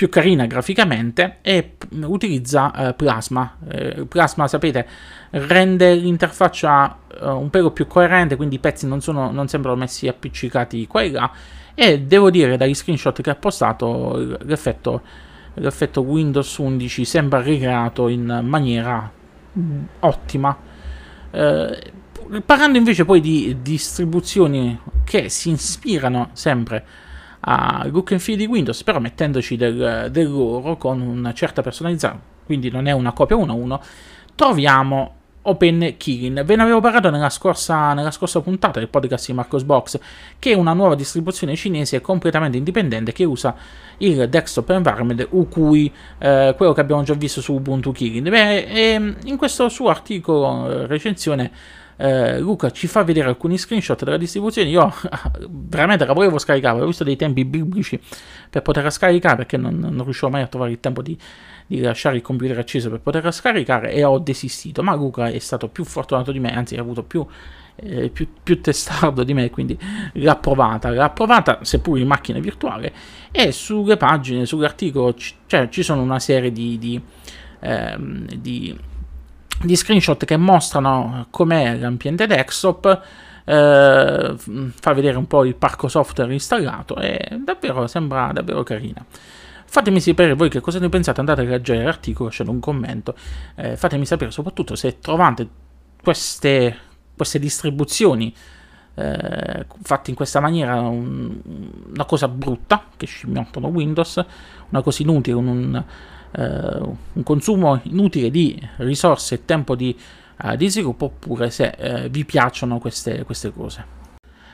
più 0.00 0.08
carina 0.08 0.46
graficamente 0.46 1.40
e 1.42 1.72
utilizza 2.04 2.72
uh, 2.74 2.96
Plasma. 2.96 3.58
Uh, 3.62 4.08
Plasma, 4.08 4.48
sapete, 4.48 4.86
rende 5.28 5.94
l'interfaccia 5.94 7.00
uh, 7.20 7.28
un 7.36 7.50
pelo 7.50 7.70
più 7.70 7.86
coerente, 7.86 8.36
quindi 8.36 8.54
i 8.54 8.58
pezzi 8.60 8.86
non, 8.86 9.02
sono, 9.02 9.30
non 9.30 9.46
sembrano 9.48 9.76
messi 9.76 10.08
appiccicati 10.08 10.86
qua 10.86 11.02
e 11.02 11.10
là. 11.10 11.30
E 11.74 12.00
devo 12.00 12.30
dire 12.30 12.56
dagli 12.56 12.72
screenshot 12.72 13.20
che 13.20 13.28
ha 13.28 13.34
postato 13.34 14.38
l'effetto, 14.40 15.02
l'effetto 15.52 16.00
Windows 16.00 16.56
11 16.56 17.04
sembra 17.04 17.42
ricreato 17.42 18.08
in 18.08 18.40
maniera 18.42 19.12
ottima. 19.98 20.56
parlando 21.30 22.78
invece 22.78 23.04
poi 23.04 23.20
di 23.20 23.58
distribuzioni 23.60 24.80
che 25.04 25.28
si 25.28 25.50
ispirano 25.50 26.30
sempre 26.32 26.84
a 27.40 27.86
look 27.90 28.12
and 28.12 28.20
feel 28.20 28.36
di 28.36 28.46
Windows, 28.46 28.82
però 28.82 28.98
mettendoci 28.98 29.56
del, 29.56 30.08
del 30.10 30.28
loro 30.30 30.76
con 30.76 31.00
una 31.00 31.32
certa 31.32 31.62
personalizzazione, 31.62 32.22
quindi 32.44 32.70
non 32.70 32.86
è 32.86 32.92
una 32.92 33.12
copia 33.12 33.36
1 33.36 33.52
a 33.52 33.54
1, 33.54 33.80
troviamo 34.34 35.14
Open 35.42 35.94
Kirin. 35.96 36.42
Ve 36.44 36.56
ne 36.56 36.62
avevo 36.62 36.80
parlato 36.80 37.10
nella 37.10 37.30
scorsa, 37.30 37.94
nella 37.94 38.10
scorsa, 38.10 38.40
puntata 38.40 38.78
del 38.78 38.88
podcast 38.88 39.26
di 39.26 39.32
Marcos 39.32 39.62
Box, 39.62 39.98
che 40.38 40.52
è 40.52 40.54
una 40.54 40.74
nuova 40.74 40.94
distribuzione 40.94 41.56
cinese 41.56 42.00
completamente 42.00 42.58
indipendente 42.58 43.12
che 43.12 43.24
usa 43.24 43.54
il 43.98 44.28
desktop 44.28 44.70
environment 44.70 45.26
UQI, 45.30 45.92
eh, 46.18 46.54
quello 46.56 46.72
che 46.72 46.80
abbiamo 46.80 47.02
già 47.02 47.14
visto 47.14 47.40
su 47.40 47.54
Ubuntu 47.54 47.92
Kirin. 47.92 48.24
Beh, 48.24 48.64
ehm, 48.64 49.16
in 49.24 49.36
questo 49.36 49.68
suo 49.68 49.88
articolo, 49.88 50.70
eh, 50.70 50.86
recensione, 50.86 51.50
eh, 52.00 52.40
Luca 52.40 52.70
ci 52.70 52.86
fa 52.86 53.02
vedere 53.02 53.28
alcuni 53.28 53.58
screenshot 53.58 54.02
della 54.02 54.16
distribuzione. 54.16 54.70
Io 54.70 54.90
veramente 55.50 56.06
la 56.06 56.14
volevo 56.14 56.38
scaricare, 56.38 56.80
ho 56.80 56.86
visto 56.86 57.04
dei 57.04 57.16
tempi 57.16 57.44
biblici 57.44 58.00
per 58.48 58.62
poterla 58.62 58.88
scaricare 58.88 59.36
perché 59.36 59.58
non, 59.58 59.78
non 59.78 60.02
riuscivo 60.04 60.30
mai 60.30 60.40
a 60.40 60.46
trovare 60.46 60.70
il 60.70 60.80
tempo 60.80 61.02
di, 61.02 61.16
di, 61.66 61.80
lasciare 61.80 62.16
il 62.16 62.22
computer 62.22 62.58
acceso 62.58 62.88
per 62.88 63.00
poterla 63.00 63.30
scaricare 63.30 63.92
e 63.92 64.02
ho 64.02 64.18
desistito. 64.18 64.82
Ma 64.82 64.94
Luca 64.94 65.28
è 65.28 65.38
stato 65.40 65.68
più 65.68 65.84
fortunato 65.84 66.32
di 66.32 66.40
me, 66.40 66.54
anzi 66.54 66.74
ha 66.76 66.80
avuto 66.80 67.02
più, 67.02 67.26
eh, 67.76 68.08
più, 68.08 68.28
più 68.42 68.62
testardo 68.62 69.22
di 69.22 69.34
me, 69.34 69.50
quindi 69.50 69.78
l'ha 70.14 70.36
provata. 70.36 70.88
L'ha 70.88 71.10
provata 71.10 71.58
seppur 71.64 71.98
in 71.98 72.06
macchina 72.06 72.38
virtuale 72.38 72.94
e 73.30 73.52
sulle 73.52 73.98
pagine, 73.98 74.46
sull'articolo, 74.46 75.12
c- 75.12 75.34
cioè, 75.44 75.68
ci 75.68 75.82
sono 75.82 76.00
una 76.00 76.18
serie 76.18 76.50
di, 76.50 76.78
di, 76.78 76.98
ehm, 77.60 78.24
di 78.36 78.88
di 79.62 79.76
screenshot 79.76 80.24
che 80.24 80.36
mostrano 80.36 81.26
com'è 81.30 81.76
l'ambiente 81.76 82.26
desktop, 82.26 83.02
eh, 83.44 84.34
fa 84.36 84.92
vedere 84.92 85.16
un 85.16 85.26
po' 85.26 85.44
il 85.44 85.54
parco 85.54 85.88
software 85.88 86.32
installato 86.32 86.96
e 86.96 87.38
davvero 87.42 87.86
sembra 87.86 88.30
davvero 88.32 88.62
carina. 88.62 89.04
Fatemi 89.64 90.00
sapere 90.00 90.34
voi 90.34 90.48
che 90.48 90.60
cosa 90.60 90.78
ne 90.80 90.88
pensate, 90.88 91.20
andate 91.20 91.42
a 91.42 91.44
leggere 91.44 91.84
l'articolo, 91.84 92.28
lasciate 92.28 92.50
un 92.50 92.58
commento, 92.58 93.14
eh, 93.54 93.76
fatemi 93.76 94.04
sapere 94.04 94.30
soprattutto 94.32 94.74
se 94.74 94.98
trovate 94.98 95.48
queste, 96.02 96.76
queste 97.16 97.38
distribuzioni 97.38 98.34
eh, 98.94 99.66
fatte 99.82 100.10
in 100.10 100.16
questa 100.16 100.40
maniera 100.40 100.80
un, 100.80 101.40
una 101.92 102.04
cosa 102.04 102.26
brutta, 102.28 102.84
che 102.96 103.06
scimmiottano 103.06 103.68
Windows, 103.68 104.24
una 104.70 104.82
cosa 104.82 105.02
inutile, 105.02 105.36
un, 105.36 105.74
eh, 105.76 105.84
un 106.32 107.22
consumo 107.22 107.80
inutile 107.84 108.30
di 108.30 108.60
risorse 108.76 109.34
e 109.36 109.44
tempo 109.44 109.74
di, 109.74 109.96
uh, 110.42 110.54
di 110.56 110.68
sviluppo 110.68 111.06
oppure 111.06 111.50
se 111.50 111.74
uh, 111.76 112.08
vi 112.08 112.24
piacciono 112.24 112.78
queste, 112.78 113.24
queste 113.24 113.52
cose. 113.52 113.98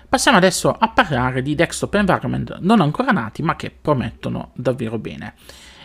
Passiamo 0.09 0.38
adesso 0.38 0.71
a 0.71 0.88
parlare 0.88 1.42
di 1.42 1.54
desktop 1.54 1.95
environment 1.95 2.59
non 2.61 2.80
ancora 2.80 3.11
nati 3.11 3.42
ma 3.42 3.56
che 3.56 3.71
promettono 3.71 4.52
davvero 4.54 4.99
bene. 4.99 5.35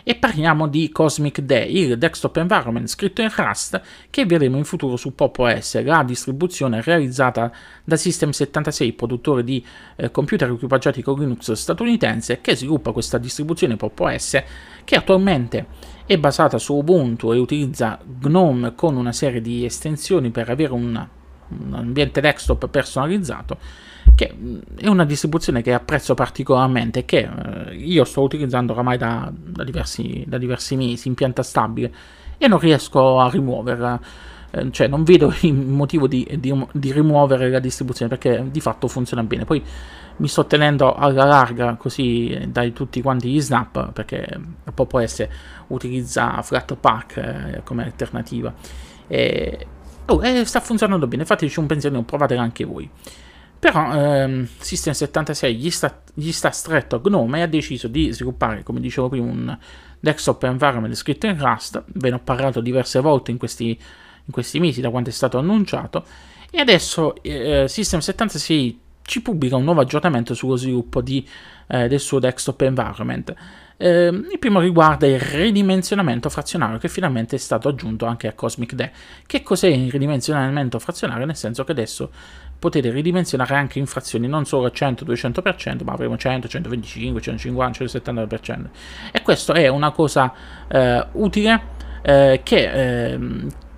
E 0.02 0.14
parliamo 0.14 0.66
di 0.66 0.90
Cosmic 0.90 1.40
Day, 1.40 1.76
il 1.76 1.98
desktop 1.98 2.36
environment 2.38 2.86
scritto 2.88 3.22
in 3.22 3.30
Rust 3.34 3.80
che 4.10 4.26
vedremo 4.26 4.56
in 4.56 4.64
futuro 4.64 4.96
su 4.96 5.14
Pop 5.14 5.38
OS, 5.38 5.82
la 5.82 6.02
distribuzione 6.02 6.82
realizzata 6.82 7.52
da 7.84 7.96
System76, 7.96 8.94
produttore 8.94 9.44
di 9.44 9.64
eh, 9.96 10.10
computer 10.10 10.50
equipaggiati 10.50 11.02
con 11.02 11.18
Linux 11.18 11.52
statunitense, 11.52 12.40
che 12.40 12.56
sviluppa 12.56 12.92
questa 12.92 13.18
distribuzione 13.18 13.76
Pop 13.76 13.98
OS 13.98 14.42
che 14.84 14.96
attualmente 14.96 15.66
è 16.06 16.18
basata 16.18 16.58
su 16.58 16.74
Ubuntu 16.74 17.32
e 17.32 17.38
utilizza 17.38 17.98
GNOME 18.04 18.74
con 18.74 18.96
una 18.96 19.12
serie 19.12 19.40
di 19.40 19.64
estensioni 19.64 20.30
per 20.30 20.50
avere 20.50 20.72
un, 20.72 21.08
un 21.48 21.74
ambiente 21.74 22.20
desktop 22.20 22.68
personalizzato 22.68 23.58
che 24.14 24.34
è 24.76 24.88
una 24.88 25.04
distribuzione 25.04 25.62
che 25.62 25.72
apprezzo 25.72 26.14
particolarmente 26.14 27.04
che 27.04 27.28
eh, 27.28 27.74
io 27.74 28.04
sto 28.04 28.22
utilizzando 28.22 28.72
oramai 28.72 28.98
da, 28.98 29.30
da, 29.32 29.64
diversi, 29.64 30.24
da, 30.26 30.38
diversi, 30.38 30.76
mesi 30.76 31.08
in 31.08 31.14
pianta 31.14 31.42
stabile 31.42 31.92
e 32.36 32.48
non 32.48 32.58
riesco 32.58 33.20
a 33.20 33.30
rimuoverla. 33.30 34.00
Eh, 34.50 34.70
cioè, 34.70 34.86
non 34.86 35.04
vedo 35.04 35.32
il 35.42 35.54
motivo 35.54 36.06
di, 36.06 36.28
di, 36.38 36.66
di, 36.72 36.92
rimuovere 36.92 37.48
la 37.48 37.58
distribuzione 37.58 38.10
perché 38.10 38.44
di 38.50 38.60
fatto 38.60 38.88
funziona 38.88 39.22
bene. 39.22 39.44
Poi 39.44 39.62
mi 40.16 40.28
sto 40.28 40.46
tenendo 40.46 40.94
alla 40.94 41.24
larga 41.24 41.76
così 41.76 42.38
dai 42.48 42.72
tutti 42.72 43.00
quanti 43.00 43.30
gli 43.30 43.40
snap 43.40 43.92
perché 43.92 44.38
Pop 44.74 44.92
OS 44.92 45.26
utilizza 45.68 46.42
Flatpak 46.42 47.16
eh, 47.16 47.60
come 47.64 47.84
alternativa. 47.84 48.52
E, 49.06 49.66
oh, 50.06 50.22
e 50.22 50.44
sta 50.44 50.60
funzionando 50.60 51.06
bene. 51.06 51.24
Fateci 51.24 51.58
un 51.58 51.66
pensierino, 51.66 52.02
provatela 52.02 52.42
anche 52.42 52.64
voi. 52.64 52.88
Però 53.62 53.94
ehm, 53.94 54.48
System 54.58 54.92
76 54.92 55.54
gli 55.54 55.70
sta, 55.70 56.02
gli 56.14 56.32
sta 56.32 56.50
stretto 56.50 56.96
a 56.96 57.00
Gnome 57.00 57.38
e 57.38 57.42
ha 57.42 57.46
deciso 57.46 57.86
di 57.86 58.10
sviluppare, 58.10 58.64
come 58.64 58.80
dicevo 58.80 59.08
prima, 59.08 59.30
un 59.30 59.56
desktop 60.00 60.42
environment 60.42 60.92
scritto 60.94 61.28
in 61.28 61.38
Rust. 61.38 61.84
Ve 61.92 62.08
ne 62.08 62.16
ho 62.16 62.20
parlato 62.24 62.60
diverse 62.60 62.98
volte 62.98 63.30
in 63.30 63.38
questi, 63.38 63.68
in 63.68 64.32
questi 64.32 64.58
mesi 64.58 64.80
da 64.80 64.90
quando 64.90 65.10
è 65.10 65.12
stato 65.12 65.38
annunciato. 65.38 66.04
E 66.50 66.58
adesso 66.58 67.22
eh, 67.22 67.66
System 67.68 68.00
76 68.00 68.80
ci 69.02 69.22
pubblica 69.22 69.54
un 69.54 69.62
nuovo 69.62 69.82
aggiornamento 69.82 70.34
sullo 70.34 70.56
sviluppo 70.56 71.00
di, 71.00 71.24
eh, 71.68 71.86
del 71.86 72.00
suo 72.00 72.18
desktop 72.18 72.62
environment. 72.62 73.32
Eh, 73.76 74.06
il 74.06 74.38
primo 74.40 74.58
riguarda 74.58 75.06
il 75.06 75.20
ridimensionamento 75.20 76.28
frazionario 76.30 76.78
che 76.78 76.88
finalmente 76.88 77.36
è 77.36 77.38
stato 77.38 77.68
aggiunto 77.68 78.06
anche 78.06 78.26
a 78.26 78.32
Cosmic 78.32 78.74
Day. 78.74 78.90
Che 79.24 79.42
cos'è 79.44 79.68
il 79.68 79.88
ridimensionamento 79.88 80.80
frazionario? 80.80 81.26
Nel 81.26 81.36
senso 81.36 81.62
che 81.62 81.70
adesso 81.70 82.10
potete 82.62 82.92
ridimensionare 82.92 83.56
anche 83.56 83.80
in 83.80 83.86
frazioni 83.86 84.28
non 84.28 84.44
solo 84.44 84.66
al 84.66 84.72
100-200%, 84.72 85.82
ma 85.82 85.94
avremo 85.94 86.16
100, 86.16 86.46
125, 86.46 87.20
150, 87.20 87.84
170%. 87.84 88.64
E 89.10 89.20
questo 89.22 89.52
è 89.52 89.66
una 89.66 89.90
cosa 89.90 90.32
eh, 90.68 91.04
utile 91.14 91.60
eh, 92.02 92.40
che, 92.44 93.10
eh, 93.10 93.18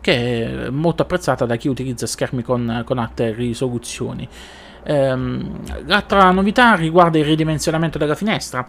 che, 0.03 0.67
è 0.67 0.69
molto 0.69 1.01
apprezzata 1.01 1.47
da 1.47 1.57
chi 1.57 1.69
utilizza 1.69 2.07
schermi 2.07 2.43
con, 2.43 2.83
con 2.85 2.99
alte 2.99 3.33
risoluzioni. 3.33 4.29
Ehm, 4.83 5.87
l'altra 5.87 6.31
novità 6.31 6.75
riguarda 6.75 7.17
il 7.17 7.25
ridimensionamento 7.25 7.97
della 7.97 8.15
finestra. 8.15 8.69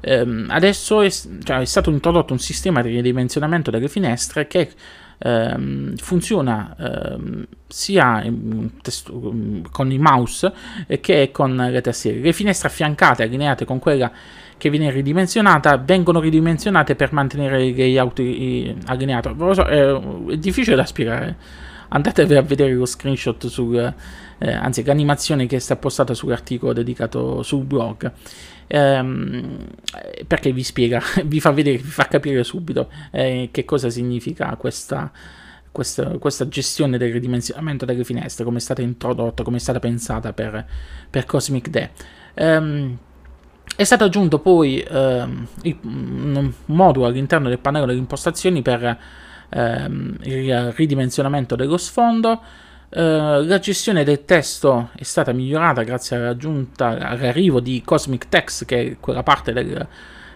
Um, 0.00 0.46
adesso 0.50 1.00
è, 1.00 1.10
cioè, 1.10 1.58
è, 1.58 1.64
stato 1.64 1.90
introdotto 1.90 2.32
un 2.32 2.38
sistema 2.38 2.80
di 2.80 2.90
ridimensionamento 2.90 3.72
delle 3.72 3.88
finestre 3.88 4.46
che 4.46 4.70
um, 5.18 5.96
funziona 5.96 6.74
um, 6.78 7.46
sia 7.66 8.24
testo, 8.82 9.34
con 9.70 9.92
il 9.92 10.00
mouse 10.00 10.52
che 11.00 11.30
con 11.32 11.56
le 11.56 11.80
tastiere. 11.80 12.20
Le 12.20 12.32
finestre 12.32 12.68
affiancate, 12.68 13.22
allineate 13.22 13.64
con 13.64 13.78
quella 13.78 14.10
che 14.56 14.70
viene 14.70 14.90
ridimensionata, 14.90 15.76
vengono 15.76 16.20
ridimensionate 16.20 16.96
per 16.96 17.12
mantenere 17.12 17.64
il 17.64 17.76
layout 17.76 18.18
allineato. 18.86 19.64
È 19.64 20.36
difficile 20.36 20.76
da 20.76 20.84
spiegare. 20.84 21.66
Andatevi 21.88 22.34
a 22.34 22.42
vedere 22.42 22.74
lo 22.74 22.86
screenshot 22.86 23.46
sul, 23.46 23.94
eh, 24.38 24.52
anzi 24.52 24.84
l'animazione 24.84 25.46
che 25.46 25.58
sta 25.58 25.76
postata 25.76 26.14
sull'articolo 26.14 26.72
dedicato 26.72 27.42
sul 27.42 27.64
blog 27.64 28.12
ehm, 28.68 29.66
perché 30.26 30.52
vi 30.52 30.62
spiega, 30.62 31.02
vi 31.24 31.40
fa 31.40 31.50
vedere, 31.50 31.78
vi 31.78 31.88
fa 31.88 32.06
capire 32.06 32.44
subito 32.44 32.88
eh, 33.10 33.48
che 33.50 33.64
cosa 33.64 33.90
significa 33.90 34.54
questa, 34.56 35.10
questa, 35.72 36.18
questa, 36.18 36.48
gestione 36.48 36.98
del 36.98 37.12
ridimensionamento 37.12 37.84
delle 37.84 38.04
finestre, 38.04 38.44
come 38.44 38.58
è 38.58 38.60
stata 38.60 38.82
introdotta, 38.82 39.42
come 39.42 39.56
è 39.56 39.60
stata 39.60 39.80
pensata 39.80 40.32
per, 40.32 40.64
per 41.10 41.24
Cosmic 41.24 41.68
Day. 41.68 41.88
Um, 42.34 42.96
è 43.74 43.84
stato 43.84 44.04
aggiunto 44.04 44.38
poi 44.38 44.84
um, 44.90 45.46
un 45.82 46.52
modulo 46.66 47.06
all'interno 47.06 47.48
del 47.48 47.58
pannello 47.58 47.86
delle 47.86 47.98
impostazioni 47.98 48.62
per 48.62 48.98
um, 49.50 50.16
il 50.22 50.72
ridimensionamento 50.72 51.56
dello 51.56 51.76
sfondo, 51.76 52.40
Uh, 52.90 53.44
la 53.44 53.58
gestione 53.58 54.02
del 54.02 54.24
testo 54.24 54.88
è 54.96 55.02
stata 55.02 55.32
migliorata 55.32 55.82
grazie 55.82 56.16
all'arrivo 56.16 57.60
di 57.60 57.82
Cosmic 57.84 58.30
Text, 58.30 58.64
che 58.64 58.80
è 58.80 58.96
quella 58.98 59.22
parte 59.22 59.52
del, 59.52 59.86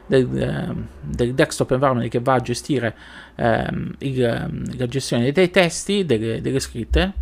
del, 0.06 0.28
ehm, 0.38 0.86
del 1.00 1.32
desktop 1.32 1.70
environment 1.70 2.10
che 2.10 2.20
va 2.20 2.34
a 2.34 2.40
gestire 2.40 2.94
um, 3.36 3.94
il, 4.00 4.66
la 4.76 4.86
gestione 4.86 5.32
dei 5.32 5.50
testi, 5.50 6.04
delle, 6.04 6.42
delle 6.42 6.60
scritte. 6.60 7.14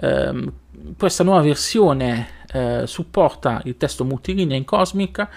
Um, 0.00 0.52
questa 0.98 1.22
nuova 1.22 1.42
versione 1.42 2.26
uh, 2.52 2.84
supporta 2.84 3.60
il 3.66 3.76
testo 3.76 4.04
multilinea 4.04 4.56
in 4.56 4.64
Cosmic 4.64 5.28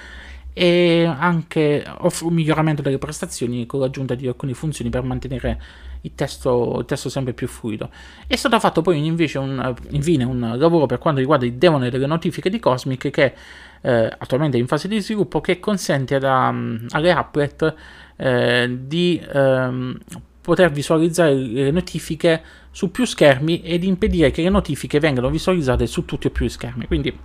e 0.54 1.06
anche 1.06 1.86
offre 2.00 2.26
un 2.26 2.34
miglioramento 2.34 2.82
delle 2.82 2.98
prestazioni 2.98 3.68
con 3.68 3.82
l'aggiunta 3.82 4.16
di 4.16 4.26
alcune 4.26 4.54
funzioni 4.54 4.90
per 4.90 5.04
mantenere 5.04 5.62
il 6.06 6.12
testo, 6.16 6.78
il 6.80 6.86
testo 6.86 7.10
sempre 7.10 7.34
più 7.34 7.48
fluido. 7.48 7.90
È 8.28 8.36
stato 8.36 8.60
fatto 8.60 8.82
poi 8.82 9.06
invece 9.06 9.40
un, 9.40 9.76
infine 9.90 10.24
un 10.24 10.54
lavoro 10.58 10.86
per 10.86 11.00
quanto 11.00 11.20
riguarda 11.20 11.46
il 11.46 11.54
demone 11.54 11.90
delle 11.90 12.06
notifiche 12.06 12.50
di 12.50 12.60
Cosmic 12.60 13.10
che 13.10 13.34
eh, 13.82 14.16
attualmente 14.18 14.58
è 14.58 14.60
in 14.60 14.68
fase 14.68 14.88
di 14.88 15.00
sviluppo 15.02 15.42
che 15.42 15.60
consente 15.60 16.20
mm, 16.20 16.88
alle 16.92 17.12
applet 17.12 17.76
eh, 18.16 18.78
di 18.82 19.22
ehm, 19.34 19.98
poter 20.42 20.72
visualizzare 20.72 21.34
le 21.34 21.72
notifiche 21.72 22.42
su 22.70 22.92
più 22.92 23.06
schermi 23.06 23.62
ed 23.62 23.84
impedire 23.84 24.32
che 24.32 24.44
le 24.44 24.50
notifiche 24.50 25.00
vengano 25.00 25.30
visualizzate 25.30 25.88
su 25.88 26.06
tutti 26.06 26.28
e 26.28 26.30
più 26.30 26.48
schermi. 26.48 26.86
Quindi 26.86 27.18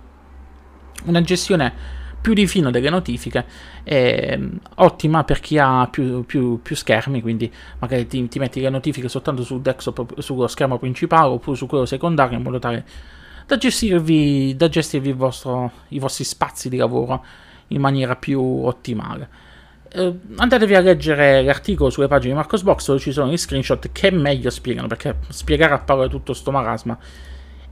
una 1.05 1.21
gestione 1.21 1.99
più 2.21 2.33
di 2.33 2.47
fino 2.47 2.69
delle 2.69 2.89
notifiche, 2.89 3.45
è 3.83 4.37
mm, 4.37 4.55
ottima 4.75 5.23
per 5.23 5.39
chi 5.39 5.57
ha 5.57 5.87
più, 5.89 6.23
più, 6.25 6.61
più 6.61 6.75
schermi, 6.75 7.21
quindi 7.21 7.51
magari 7.79 8.05
ti, 8.07 8.27
ti, 8.27 8.39
metti 8.39 8.61
le 8.61 8.69
notifiche 8.69 9.09
soltanto 9.09 9.43
sul 9.43 9.61
desktop, 9.61 10.19
sullo 10.19 10.47
schermo 10.47 10.77
principale 10.77 11.29
oppure 11.29 11.57
su 11.57 11.65
quello 11.65 11.85
secondario 11.85 12.37
in 12.37 12.43
modo 12.43 12.59
tale 12.59 12.85
da 13.45 13.57
gestirvi, 13.57 14.55
da 14.55 14.69
gestirvi 14.69 15.11
vostro, 15.11 15.71
i 15.89 15.99
vostri 15.99 16.23
spazi 16.23 16.69
di 16.69 16.77
lavoro 16.77 17.25
in 17.67 17.81
maniera 17.81 18.15
più 18.15 18.41
ottimale. 18.41 19.49
Uh, 19.93 20.17
andatevi 20.37 20.73
a 20.73 20.79
leggere 20.79 21.43
l'articolo 21.43 21.89
sulle 21.89 22.07
pagine 22.07 22.31
di 22.31 22.37
Marcosbox 22.37 22.87
dove 22.87 22.99
ci 22.99 23.11
sono 23.11 23.29
gli 23.29 23.35
screenshot 23.35 23.91
che 23.91 24.09
meglio 24.09 24.49
spiegano 24.49 24.87
perché 24.87 25.17
spiegare 25.27 25.73
a 25.73 25.79
parole 25.79 26.07
tutto 26.07 26.31
sto 26.31 26.49
marasma 26.49 26.97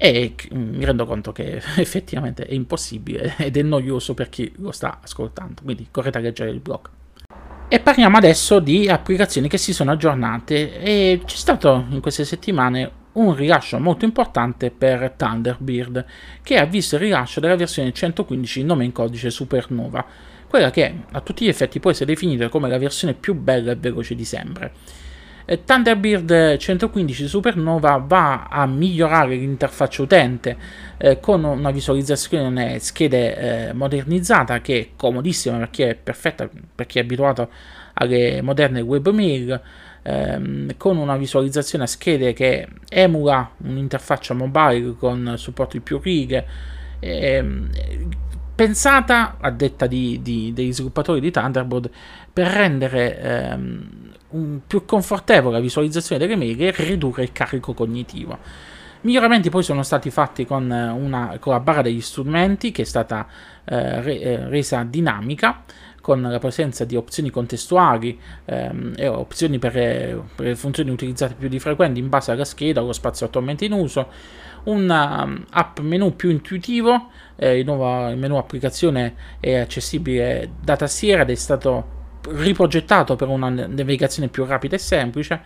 e 0.02 0.34
mi 0.52 0.86
rendo 0.86 1.06
conto 1.06 1.34
che 1.34 1.62
effettivamente 1.76 2.46
è 2.46 2.54
impossibile 2.54 3.36
ed 3.38 3.58
è 3.58 3.62
noioso 3.62 4.14
per 4.14 4.30
chi 4.30 4.50
lo 4.56 4.72
sta 4.72 5.00
ascoltando, 5.04 5.62
quindi 5.62 5.90
correte 5.92 6.18
a 6.18 6.22
leggere 6.22 6.52
il 6.52 6.62
blog. 6.62 6.90
E 7.68 7.80
parliamo 7.82 8.16
adesso 8.16 8.60
di 8.60 8.88
applicazioni 8.88 9.50
che 9.50 9.58
si 9.58 9.74
sono 9.74 9.92
aggiornate 9.92 10.80
e 10.82 11.22
c'è 11.24 11.36
stato 11.36 11.86
in 11.90 12.00
queste 12.00 12.24
settimane 12.24 12.92
un 13.12 13.36
rilascio 13.36 13.78
molto 13.78 14.06
importante 14.06 14.72
per 14.72 15.14
Thunderbird 15.18 16.06
che 16.42 16.58
ha 16.58 16.66
visto 16.66 16.96
il 16.96 17.02
rilascio 17.02 17.42
della 17.42 17.58
versione 17.58 17.92
115 17.92 18.64
nome 18.64 18.86
in 18.86 18.94
codice 18.94 19.30
Supernova, 19.30 20.06
quella 20.48 20.72
che 20.72 21.02
a 21.12 21.20
tutti 21.20 21.44
gli 21.44 21.50
effetti 21.50 21.82
può 21.82 21.92
essere 21.92 22.06
definita 22.06 22.48
come 22.48 22.70
la 22.70 22.78
versione 22.78 23.14
più 23.14 23.36
bella 23.36 23.74
e 23.74 23.76
veloce 23.76 24.16
di 24.16 24.26
sempre. 24.26 24.72
Thunderbird 25.58 26.58
115 26.58 27.28
Supernova 27.28 27.98
va 28.06 28.44
a 28.44 28.68
migliorare 28.68 29.36
l'interfaccia 29.36 30.04
utente 30.04 30.56
eh, 30.98 31.20
con 31.20 31.44
una 31.44 31.72
visualizzazione 31.72 32.78
schede 32.78 33.70
eh, 33.70 33.74
modernizzata 33.74 34.62
che 34.62 34.80
è 34.80 34.88
comodissima 34.96 35.58
perché 35.58 35.90
è 35.90 35.96
perfetta 35.96 36.48
per 36.76 36.86
chi 36.86 37.00
è 37.00 37.02
abituato 37.02 37.50
alle 37.94 38.44
moderne 38.44 38.82
webmail 38.82 39.62
ehm, 40.04 40.78
con 40.78 40.98
una 40.98 41.18
visualizzazione 41.18 41.86
a 41.86 41.88
schede 41.88 42.34
che 42.34 42.68
emula 42.88 43.52
un'interfaccia 43.58 44.36
mobile 44.36 44.96
con 44.98 45.34
supporto 45.38 45.78
di 45.78 45.84
più 45.84 46.00
righe 46.00 46.46
ehm, 47.00 47.70
pensata 48.54 49.38
a 49.40 49.50
detta 49.52 49.88
di, 49.88 50.20
di, 50.22 50.52
degli 50.54 50.74
sviluppatori 50.74 51.20
di 51.20 51.32
Thunderbird 51.32 51.90
per 52.32 52.48
rendere 52.48 53.20
ehm, 53.20 53.90
un, 54.32 54.60
più 54.66 54.86
confortevole 54.86 55.56
la 55.56 55.62
visualizzazione 55.62 56.20
delle 56.20 56.36
mail 56.36 56.62
e 56.62 56.72
ridurre 56.72 57.24
il 57.24 57.32
carico 57.32 57.74
cognitivo. 57.74 58.38
Miglioramenti 59.02 59.50
poi 59.50 59.64
sono 59.64 59.82
stati 59.82 60.10
fatti 60.10 60.46
con, 60.46 60.70
una, 60.70 61.38
con 61.40 61.54
la 61.54 61.62
barra 61.62 61.82
degli 61.82 62.02
strumenti 62.02 62.72
che 62.72 62.82
è 62.82 62.86
stata 62.86 63.26
eh, 63.64 64.02
re, 64.02 64.20
eh, 64.20 64.50
resa 64.50 64.84
dinamica, 64.84 65.64
con 66.02 66.22
la 66.22 66.40
presenza 66.40 66.86
di 66.86 66.96
opzioni 66.96 67.30
contestuali 67.30 68.20
ehm, 68.46 68.94
e 68.98 69.08
opzioni 69.08 69.60
per, 69.60 69.72
per, 69.74 70.46
le 70.46 70.56
funzioni 70.56 70.90
utilizzate 70.90 71.36
più 71.36 71.48
di 71.48 71.60
frequenti 71.60 72.00
in 72.00 72.10
base 72.10 72.32
alla 72.32 72.46
scheda 72.46 72.80
o 72.80 72.84
allo 72.84 72.94
spazio 72.94 73.26
attualmente 73.26 73.66
in 73.66 73.74
uso, 73.74 74.08
un 74.64 74.90
um, 74.90 75.46
app 75.52 75.80
menu 75.80 76.16
più 76.16 76.30
intuitivo, 76.30 77.10
eh, 77.36 77.60
il 77.60 77.66
nuovo 77.66 78.16
menu 78.16 78.36
applicazione 78.36 79.16
è 79.40 79.56
accessibile 79.56 80.52
da 80.62 80.76
tastiera 80.76 81.22
ed 81.22 81.30
è 81.30 81.36
stato 81.36 81.98
riprogettato 82.28 83.16
per 83.16 83.28
una 83.28 83.50
navigazione 83.50 84.28
più 84.28 84.46
rapida 84.46 84.76
e 84.76 84.80
semplice, 84.80 85.42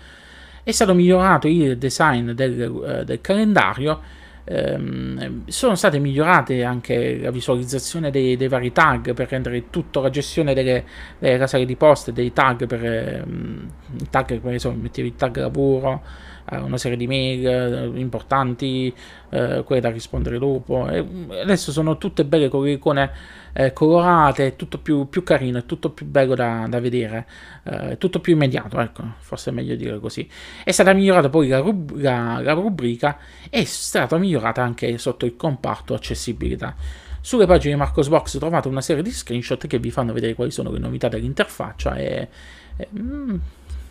è 0.63 0.71
stato 0.71 0.93
migliorato 0.93 1.47
il 1.47 1.77
design 1.77 2.31
del, 2.31 2.69
uh, 2.69 3.03
del 3.03 3.21
calendario. 3.21 4.21
Ehm, 4.45 5.43
sono 5.47 5.75
state 5.75 5.99
migliorate 5.99 6.65
anche 6.65 7.17
la 7.17 7.31
visualizzazione 7.31 8.11
dei, 8.11 8.35
dei, 8.35 8.49
vari 8.49 8.73
tag 8.73 9.13
per 9.13 9.29
rendere 9.29 9.69
tutta 9.69 10.01
la 10.01 10.09
gestione 10.09 10.53
delle, 10.53 10.83
delle 11.17 11.37
caselle 11.37 11.65
di 11.65 11.77
posta 11.77 12.11
e 12.11 12.13
dei 12.13 12.33
tag 12.33 12.67
per 12.67 12.85
ehm, 12.85 13.69
tag, 14.09 14.39
per 14.39 14.53
esempio, 14.53 14.81
mettevi 14.81 15.07
il 15.07 15.15
tag 15.15 15.37
lavoro 15.37 16.01
eh, 16.03 16.32
una 16.51 16.77
serie 16.77 16.97
di 16.97 17.07
mail 17.07 17.47
eh, 17.47 17.99
importanti, 17.99 18.93
eh, 19.29 19.63
quelle 19.65 19.81
da 19.81 19.89
rispondere 19.89 20.37
dopo. 20.37 20.87
E 20.89 21.05
adesso 21.41 21.71
sono 21.71 21.97
tutte 21.97 22.25
belle 22.25 22.49
con 22.49 22.63
le 22.63 22.71
icone 22.71 23.11
eh, 23.53 23.71
colorate, 23.73 24.55
tutto 24.55 24.79
più, 24.79 25.07
più, 25.09 25.23
carino, 25.23 25.65
tutto 25.65 25.91
più 25.91 26.05
bello 26.05 26.35
da, 26.35 26.65
da 26.67 26.79
vedere, 26.79 27.25
eh, 27.63 27.97
tutto 27.97 28.19
più 28.19 28.33
immediato, 28.33 28.79
ecco, 28.79 29.03
forse 29.19 29.51
è 29.51 29.53
meglio 29.53 29.75
dire 29.75 29.99
così. 29.99 30.27
È 30.63 30.71
stata 30.71 30.93
migliorata 30.93 31.29
poi 31.29 31.47
la, 31.47 31.59
rub- 31.59 31.95
la, 31.99 32.39
la 32.41 32.53
rubrica 32.53 33.17
e 33.49 33.61
è 33.61 33.63
stata 33.63 34.17
migliorata 34.17 34.61
anche 34.61 34.97
sotto 34.97 35.25
il 35.25 35.35
comparto 35.35 35.93
accessibilità. 35.93 36.75
Sulle 37.21 37.45
pagine 37.45 37.73
di 37.75 37.79
Marcosbox 37.79 38.37
trovate 38.37 38.67
una 38.67 38.81
serie 38.81 39.01
di 39.01 39.11
screenshot 39.11 39.65
che 39.65 39.79
vi 39.79 39.91
fanno 39.91 40.11
vedere 40.11 40.33
quali 40.33 40.51
sono 40.51 40.71
le 40.71 40.79
novità 40.79 41.07
dell'interfaccia 41.07 41.95
e, 41.95 42.27
e 42.75 42.87
mm, 42.99 43.35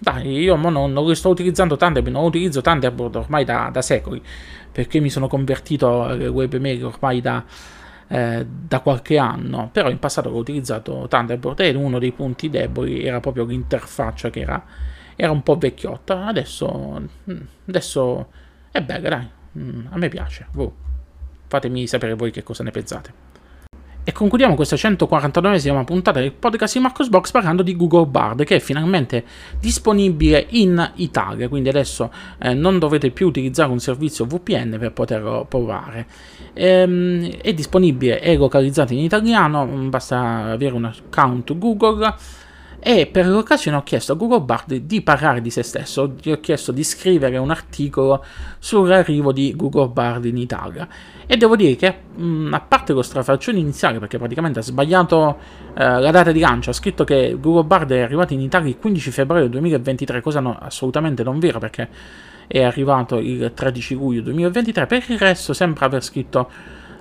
dai, 0.03 0.37
io 0.41 0.57
non, 0.57 0.93
non 0.93 1.15
sto 1.15 1.29
utilizzando 1.29 1.77
Thunderbird, 1.77 2.13
non 2.13 2.25
utilizzo 2.25 2.61
Thunderbird 2.61 3.15
ormai 3.15 3.45
da, 3.45 3.71
da, 3.73 3.83
secoli, 3.83 4.21
perché 4.73 4.99
mi 4.99 5.09
sono 5.09 5.29
convertito 5.29 6.03
alle 6.03 6.27
webmail 6.27 6.85
ormai 6.85 7.21
da, 7.21 7.45
eh, 8.09 8.45
da 8.45 8.81
qualche 8.81 9.17
anno, 9.17 9.69
però 9.71 9.89
in 9.91 10.01
passato 10.01 10.29
ho 10.29 10.37
utilizzato 10.37 11.07
Thunderbird 11.09 11.61
e 11.61 11.71
uno 11.77 12.01
dei 12.01 12.11
punti 12.11 12.51
deboli 12.51 13.05
era 13.05 13.21
proprio 13.21 13.45
l'interfaccia 13.45 14.29
che 14.29 14.41
era, 14.41 14.65
era 15.15 15.31
un 15.31 15.45
po' 15.45 15.57
vecchiotta, 15.57 16.27
adesso, 16.27 17.01
mm, 17.31 17.41
adesso 17.69 18.27
è 18.73 18.83
bella, 18.83 19.09
dai, 19.09 19.29
mm, 19.57 19.87
a 19.91 19.99
me 19.99 20.09
piace, 20.09 20.49
oh, 20.57 20.75
fatemi 21.47 21.87
sapere 21.87 22.15
voi 22.15 22.33
che 22.33 22.43
cosa 22.43 22.65
ne 22.65 22.73
pensate. 22.73 23.32
E 24.05 24.11
concludiamo 24.11 24.57
questa 24.57 24.75
149esima 24.75 25.85
puntata 25.85 26.19
del 26.19 26.33
podcast 26.33 26.75
di 26.75 26.81
Marcos 26.81 27.09
Box 27.09 27.31
parlando 27.31 27.63
di 27.63 27.77
Google 27.77 28.07
Bard 28.07 28.43
che 28.43 28.57
è 28.57 28.59
finalmente 28.59 29.23
disponibile 29.61 30.45
in 30.51 30.93
Italia, 30.97 31.49
quindi 31.49 31.69
adesso 31.69 32.13
eh, 32.39 32.53
non 32.53 32.81
dovete 32.81 33.13
più 33.13 33.29
utilizzare 33.29 33.71
un 33.71 33.79
servizio 33.79 34.25
VPN 34.25 34.77
per 34.81 34.93
poterlo 34.93 35.47
provare. 35.49 36.07
Ehm, 36.53 37.31
è 37.37 37.55
disponibile, 37.55 38.19
è 38.19 38.35
localizzato 38.37 38.93
in 38.93 38.99
italiano, 38.99 39.65
basta 39.65 40.47
avere 40.51 40.75
un 40.75 40.87
account 40.87 41.57
Google 41.57 42.13
e 42.85 43.07
per 43.07 43.29
l'occasione 43.29 43.77
ho 43.77 43.85
chiesto 43.85 44.15
a 44.15 44.17
Google 44.17 44.41
Bard 44.41 44.75
di 44.75 45.03
parlare 45.03 45.41
di 45.41 45.51
se 45.51 45.63
stesso, 45.63 46.15
gli 46.21 46.33
ho 46.33 46.41
chiesto 46.41 46.73
di 46.73 46.83
scrivere 46.83 47.39
un 47.39 47.51
articolo 47.51 48.25
sull'arrivo 48.59 49.31
di 49.31 49.55
Google 49.55 49.87
Bard 49.87 50.25
in 50.25 50.37
Italia. 50.37 50.89
E 51.25 51.37
devo 51.37 51.55
dire 51.55 51.77
che 51.77 51.95
mh, 52.17 52.53
a 52.53 52.61
parte 52.61 52.93
lo 52.93 53.03
strafalcione 53.03 53.61
iniziale 53.61 54.01
perché 54.01 54.19
praticamente 54.19 54.59
ha 54.59 54.63
sbagliato 54.63 55.39
eh, 55.75 56.01
la 56.01 56.11
data 56.11 56.33
di 56.33 56.41
lancio, 56.41 56.71
ha 56.71 56.73
scritto 56.73 57.05
che 57.05 57.37
Google 57.39 57.63
Bard 57.63 57.93
è 57.93 58.01
arrivato 58.01 58.33
in 58.33 58.41
Italia 58.41 58.71
il 58.71 58.79
15 58.79 59.11
febbraio 59.13 59.49
2023, 59.49 60.21
cosa 60.21 60.41
no, 60.41 60.59
assolutamente 60.61 61.23
non 61.23 61.39
vera 61.39 61.61
perché 61.61 61.89
è 62.49 62.65
arrivato 62.65 63.19
il 63.19 63.53
13 63.55 63.95
luglio 63.95 64.23
2023, 64.23 64.87
per 64.87 65.05
il 65.07 65.19
resto 65.21 65.53
sembra 65.53 65.87
aver 65.87 66.03
scritto, 66.03 66.51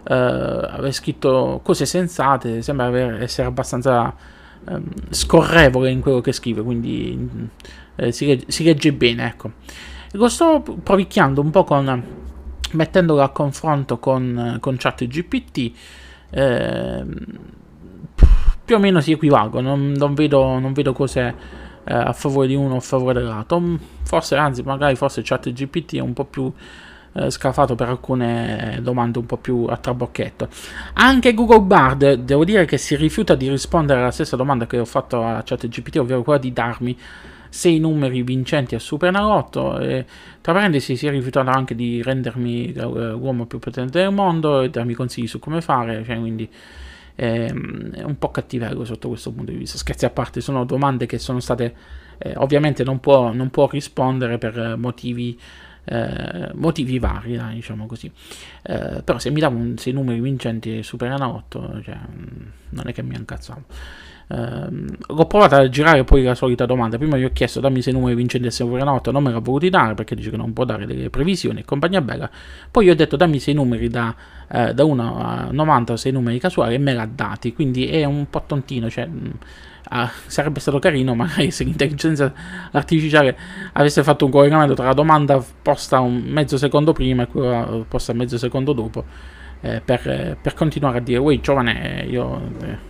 eh, 0.08 0.14
aver 0.14 0.94
scritto 0.94 1.60
cose 1.64 1.88
sensate, 1.88 2.62
sembra 2.62 2.86
aver, 2.86 3.24
essere 3.24 3.48
abbastanza 3.48 4.40
Ehm, 4.68 4.84
scorrevole 5.10 5.90
in 5.90 6.02
quello 6.02 6.22
che 6.22 6.32
scrive, 6.32 6.62
quindi 6.62 7.50
eh, 7.96 8.12
si, 8.12 8.28
legge, 8.28 8.46
si, 8.48 8.64
legge, 8.64 8.94
bene, 8.94 9.26
ecco. 9.26 9.52
Lo 10.12 10.30
sto 10.30 10.62
provicchiando 10.62 11.42
un 11.42 11.50
po' 11.50 11.64
con 11.64 12.04
mettendolo 12.72 13.22
a 13.22 13.30
confronto 13.30 13.98
con, 13.98 14.58
con 14.60 14.76
ChatGPT. 14.78 15.72
Eh, 16.30 17.04
più 18.64 18.76
o 18.76 18.80
meno 18.80 19.02
si 19.02 19.12
equivalgono, 19.12 19.76
non, 19.76 19.92
non, 19.94 20.14
vedo, 20.14 20.60
non 20.60 20.74
vedo 20.74 20.94
cose 20.94 21.36
eh, 21.84 21.94
a 21.94 22.14
favore 22.14 22.48
di 22.48 22.56
uno 22.56 22.76
o 22.76 22.78
a 22.78 22.82
favore 22.82 23.20
dell'altro. 23.20 23.62
Forse, 24.04 24.36
anzi, 24.36 24.62
magari 24.62 24.96
forse 24.96 25.22
ChatGPT 25.24 25.96
è 25.96 26.00
un 26.00 26.14
po' 26.14 26.26
più 26.26 26.52
eh, 27.14 27.30
scafato 27.30 27.76
per 27.76 27.90
alcune 27.90 28.80
domande 28.82 29.20
un 29.20 29.26
po' 29.26 29.38
più 29.38 29.66
a 29.68 29.78
trabocchetto. 29.78 30.48
Anche 30.94 31.34
Google 31.34 31.62
Bard, 31.62 32.14
devo 32.14 32.46
dire 32.46 32.66
che 32.66 32.78
si 32.78 32.96
rifiuta 32.96 33.36
di 33.36 33.50
rispondere 33.50 34.00
alla 34.00 34.12
stessa 34.12 34.36
domanda 34.36 34.66
che 34.66 34.80
ho 34.80 34.86
fatto 34.86 35.24
a 35.24 35.42
ChatGPT, 35.44 35.98
ovvero 35.98 36.24
quella 36.24 36.40
di 36.40 36.54
darmi 36.54 36.98
sei 37.50 37.80
numeri 37.80 38.24
vincenti 38.24 38.76
al 38.76 38.82
Supernalotto. 38.82 39.78
E, 39.80 40.06
tra 40.40 40.54
parentesi, 40.54 40.96
si 40.96 41.06
è 41.06 41.10
rifiutato 41.10 41.50
anche 41.50 41.76
di 41.76 42.02
rendermi 42.02 42.74
l'uomo 42.74 43.46
più 43.46 43.60
potente 43.60 44.00
del 44.00 44.14
mondo 44.14 44.62
e 44.62 44.70
darmi 44.70 44.94
consigli 44.94 45.28
su 45.28 45.38
come 45.38 45.60
fare. 45.60 46.04
Cioè, 46.06 46.18
quindi 46.18 46.50
ehm, 47.16 47.92
è 47.92 48.04
un 48.04 48.18
po' 48.18 48.32
cattivello 48.32 48.86
sotto 48.86 49.10
questo 49.10 49.34
punto 49.34 49.52
di 49.52 49.58
vista. 49.58 49.78
Scherzi 49.78 50.06
a 50.06 50.10
parte, 50.10 50.40
sono 50.40 50.64
domande 50.64 51.06
che 51.06 51.20
sono 51.20 51.42
state. 51.42 51.76
Eh, 52.18 52.34
ovviamente 52.38 52.84
non 52.86 53.00
può, 53.02 53.34
non 53.34 53.50
può 53.50 53.68
rispondere 53.70 54.38
per 54.38 54.76
motivi 54.78 55.38
eh, 55.86 56.52
motivi 56.54 57.00
vari, 57.00 57.36
dai, 57.36 57.56
diciamo 57.56 57.86
così. 57.86 58.12
Eh, 58.64 59.02
però 59.04 59.20
se 59.20 59.30
mi 59.30 59.40
davo 59.40 59.58
un, 59.58 59.78
sei 59.78 59.94
numeri 59.94 60.20
vincenti 60.20 60.84
Super 60.84 61.12
8, 61.20 61.82
cioè, 61.84 61.96
mm, 61.96 62.48
non 62.70 62.88
è 62.88 62.94
che 62.94 63.02
mi 63.02 63.16
incazzavo. 63.16 63.64
Uh, 64.32 64.86
ho 65.08 65.26
provato 65.26 65.56
a 65.56 65.68
girare 65.68 66.06
poi 66.06 66.24
la 66.24 66.36
solita 66.36 66.66
domanda. 66.66 66.98
Prima 66.98 67.18
gli 67.18 67.26
ho 67.26 67.32
chiesto 67.34 67.60
dammi 67.60 67.82
se 67.82 67.92
numeri 67.92 68.16
vincenti 68.16 68.48
del 68.48 68.54
Superenalotto, 68.54 69.12
non 69.12 69.24
me 69.24 69.32
l'ha 69.32 69.40
voluti 69.40 69.70
dare 69.70 69.94
perché 69.94 70.16
dice 70.16 70.30
che 70.30 70.38
non 70.38 70.54
può 70.54 70.64
dare 70.64 70.86
delle 70.86 71.10
previsioni 71.10 71.60
e 71.60 71.66
compagnia 71.66 72.02
bella. 72.02 72.30
Poi 72.70 72.86
gli 72.86 72.90
ho 72.90 72.96
detto 72.96 73.18
dammi 73.18 73.40
sei 73.40 73.54
numeri 73.54 73.90
da, 73.90 74.16
uh, 74.48 74.72
da 74.72 74.84
1 74.86 75.18
a 75.18 75.48
90, 75.52 75.98
sei 75.98 76.14
numeri 76.14 76.40
casuali 76.40 76.76
e 76.76 76.78
me 76.78 76.94
l'ha 76.94 77.10
dati. 77.14 77.54
Quindi 77.54 77.88
è 77.88 78.06
un 78.06 78.30
po' 78.30 78.44
tontino, 78.48 78.90
cioè, 78.90 79.06
mm, 79.06 79.26
uh, 79.92 80.08
sarebbe 80.28 80.62
stato 80.62 80.80
carino 80.80 81.14
magari 81.14 81.52
se 81.52 81.66
l'intelligenza 81.66 82.34
artificiale 82.72 83.38
avesse 83.74 84.02
fatto 84.04 84.24
un 84.24 84.32
collegamento 84.32 84.74
tra 84.76 84.86
la 84.86 84.94
domanda 84.94 85.44
posta 85.62 86.00
un 86.00 86.22
mezzo 86.26 86.58
secondo 86.58 86.94
prima 86.94 87.24
e 87.24 87.28
quella 87.28 87.84
posta 87.88 88.14
mezzo 88.14 88.38
secondo 88.38 88.72
dopo 88.74 89.04
eh, 89.62 89.82
per, 89.84 90.38
per, 90.42 90.54
continuare 90.54 90.98
a 90.98 91.02
dire, 91.02 91.20
uè 91.20 91.40
giovane, 91.40 92.06
io, 92.10 92.42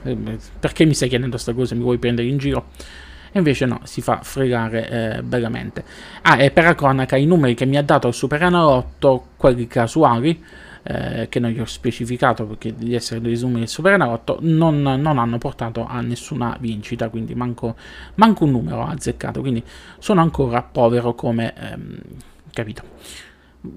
eh, 0.04 0.18
perché 0.60 0.86
mi 0.86 0.94
stai 0.94 1.10
chiedendo 1.10 1.34
questa 1.34 1.54
cosa, 1.54 1.76
mi 1.76 1.82
vuoi 1.82 1.98
prendere 1.98 2.28
in 2.28 2.38
giro? 2.38 2.68
E 3.34 3.38
invece 3.38 3.66
no, 3.66 3.80
si 3.84 4.02
fa 4.02 4.20
fregare 4.24 4.90
eh, 4.90 5.22
bellamente. 5.22 5.84
Ah, 6.24 6.42
e 6.42 6.52
per 6.52 6.66
la 6.66 6.76
cronaca, 6.76 7.16
i 7.16 7.26
numeri 7.26 7.56
che 7.56 7.66
mi 7.66 7.78
ha 7.78 7.84
dato 7.84 8.08
il 8.08 8.14
Super 8.14 8.44
Enalotto, 8.44 9.28
quelli 9.38 9.68
casuali, 9.68 10.44
eh, 10.84 11.28
che 11.30 11.40
non 11.40 11.52
gli 11.52 11.60
ho 11.60 11.66
specificato 11.66 12.46
perché 12.46 12.74
di 12.76 12.94
essere 12.96 13.22
dei 13.22 13.38
numeri 13.40 13.60
del 13.60 13.70
Super 13.70 13.94
Enalotto, 13.94 14.38
non, 14.42 14.82
non, 14.82 15.18
hanno 15.18 15.38
portato 15.38 15.86
a 15.86 16.02
nessuna 16.02 16.58
vincita, 16.60 17.10
quindi 17.10 17.34
manco, 17.34 17.76
manco 18.16 18.44
un 18.44 18.52
numero 18.52 18.86
azzeccato, 18.86 19.40
quindi 19.42 19.64
sono 20.00 20.22
ancora 20.22 20.62
povero 20.62 21.14
come... 21.16 21.54
Ehm, 21.56 22.00
capito? 22.54 22.84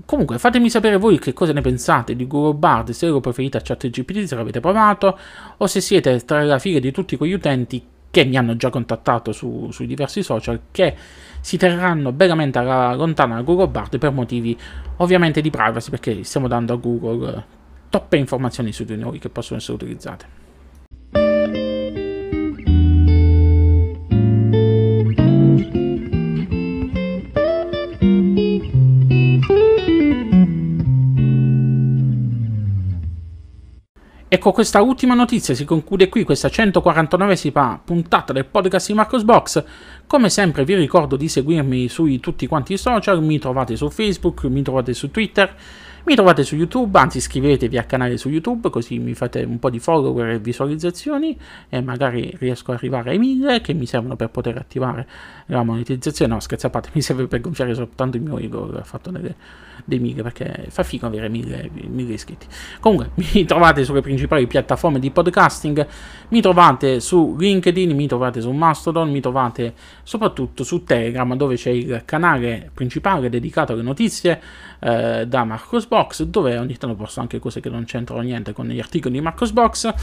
Comunque, 0.06 0.38
fatemi 0.38 0.70
sapere 0.70 0.96
voi 0.96 1.18
che 1.18 1.34
cosa 1.34 1.52
ne 1.52 1.60
pensate 1.60 2.16
di 2.16 2.26
Google 2.26 2.54
Bard, 2.54 2.90
se 2.90 3.06
lo 3.06 3.20
preferite 3.20 3.58
a 3.58 3.60
ChatGPT, 3.60 4.24
se 4.24 4.34
l'avete 4.34 4.60
provato, 4.60 5.18
o 5.58 5.66
se 5.66 5.80
siete 5.80 6.24
tra 6.24 6.42
la 6.42 6.58
fila 6.58 6.78
di 6.78 6.90
tutti 6.90 7.16
quegli 7.16 7.34
utenti 7.34 7.84
che 8.10 8.24
mi 8.24 8.36
hanno 8.36 8.56
già 8.56 8.70
contattato 8.70 9.32
su, 9.32 9.68
sui 9.72 9.86
diversi 9.86 10.22
social, 10.22 10.60
che 10.70 10.94
si 11.40 11.58
terranno 11.58 12.12
bellamente 12.12 12.58
alla, 12.58 12.94
lontana 12.94 13.34
da 13.34 13.42
Google 13.42 13.68
Bard 13.68 13.98
per 13.98 14.12
motivi 14.12 14.56
ovviamente 14.98 15.42
di 15.42 15.50
privacy, 15.50 15.90
perché 15.90 16.24
stiamo 16.24 16.48
dando 16.48 16.72
a 16.72 16.76
Google 16.76 17.44
troppe 17.90 18.16
informazioni 18.16 18.72
su 18.72 18.84
di 18.84 18.96
noi 18.96 19.18
che 19.18 19.28
possono 19.28 19.58
essere 19.58 19.74
utilizzate. 19.74 20.43
E 34.34 34.38
con 34.38 34.50
questa 34.50 34.82
ultima 34.82 35.14
notizia 35.14 35.54
si 35.54 35.64
conclude 35.64 36.08
qui 36.08 36.24
questa 36.24 36.48
149esima 36.48 37.78
puntata 37.84 38.32
del 38.32 38.46
podcast 38.46 38.88
di 38.88 38.94
Marcos 38.94 39.22
Box. 39.22 39.62
Come 40.08 40.28
sempre 40.28 40.64
vi 40.64 40.74
ricordo 40.74 41.14
di 41.14 41.28
seguirmi 41.28 41.86
su 41.86 42.18
tutti 42.18 42.48
quanti 42.48 42.72
i 42.72 42.76
social, 42.76 43.22
mi 43.22 43.38
trovate 43.38 43.76
su 43.76 43.88
Facebook, 43.90 44.42
mi 44.46 44.62
trovate 44.62 44.92
su 44.92 45.12
Twitter, 45.12 45.54
Mi 46.06 46.14
trovate 46.16 46.42
su 46.42 46.54
YouTube, 46.54 46.98
anzi 46.98 47.16
iscrivetevi 47.16 47.78
al 47.78 47.86
canale 47.86 48.18
su 48.18 48.28
YouTube 48.28 48.68
così 48.68 48.98
mi 48.98 49.14
fate 49.14 49.42
un 49.42 49.58
po' 49.58 49.70
di 49.70 49.78
follower 49.78 50.32
e 50.32 50.38
visualizzazioni 50.38 51.34
e 51.70 51.80
magari 51.80 52.30
riesco 52.38 52.72
ad 52.72 52.76
arrivare 52.76 53.12
ai 53.12 53.18
1000 53.18 53.62
che 53.62 53.72
mi 53.72 53.86
servono 53.86 54.14
per 54.14 54.28
poter 54.28 54.58
attivare 54.58 55.08
la 55.46 55.62
monetizzazione. 55.62 56.34
No, 56.34 56.40
scherzo 56.40 56.66
a 56.66 56.70
parte, 56.70 56.90
mi 56.94 57.00
serve 57.00 57.26
per 57.26 57.40
gonfiare 57.40 57.74
soltanto 57.74 58.18
il 58.18 58.22
mio 58.22 58.36
ego, 58.36 58.70
ho 58.70 58.84
fatto 58.84 59.10
delle, 59.10 59.34
dei 59.86 59.98
1000 59.98 60.22
perché 60.22 60.66
fa 60.68 60.82
figo 60.82 61.06
avere 61.06 61.30
1000, 61.30 61.70
1000 61.72 62.12
iscritti. 62.12 62.46
Comunque 62.80 63.12
mi 63.32 63.46
trovate 63.46 63.82
sulle 63.82 64.02
principali 64.02 64.46
piattaforme 64.46 64.98
di 64.98 65.10
podcasting, 65.10 65.86
mi 66.28 66.42
trovate 66.42 67.00
su 67.00 67.34
LinkedIn, 67.38 67.96
mi 67.96 68.06
trovate 68.06 68.42
su 68.42 68.50
Mastodon, 68.50 69.10
mi 69.10 69.20
trovate 69.20 69.72
soprattutto 70.02 70.64
su 70.64 70.84
Telegram 70.84 71.34
dove 71.34 71.56
c'è 71.56 71.70
il 71.70 72.02
canale 72.04 72.70
principale 72.74 73.30
dedicato 73.30 73.72
alle 73.72 73.80
notizie 73.80 74.38
eh, 74.80 75.26
da 75.26 75.44
Marcosbox 75.94 76.24
dove 76.24 76.58
ogni 76.58 76.76
tanto 76.76 76.96
posto 76.96 77.20
anche 77.20 77.38
cose 77.38 77.60
che 77.60 77.70
non 77.70 77.84
c'entrano 77.84 78.22
niente 78.22 78.52
con 78.52 78.66
gli 78.66 78.80
articoli 78.80 79.14
di 79.14 79.20
Marcosbox. 79.20 79.94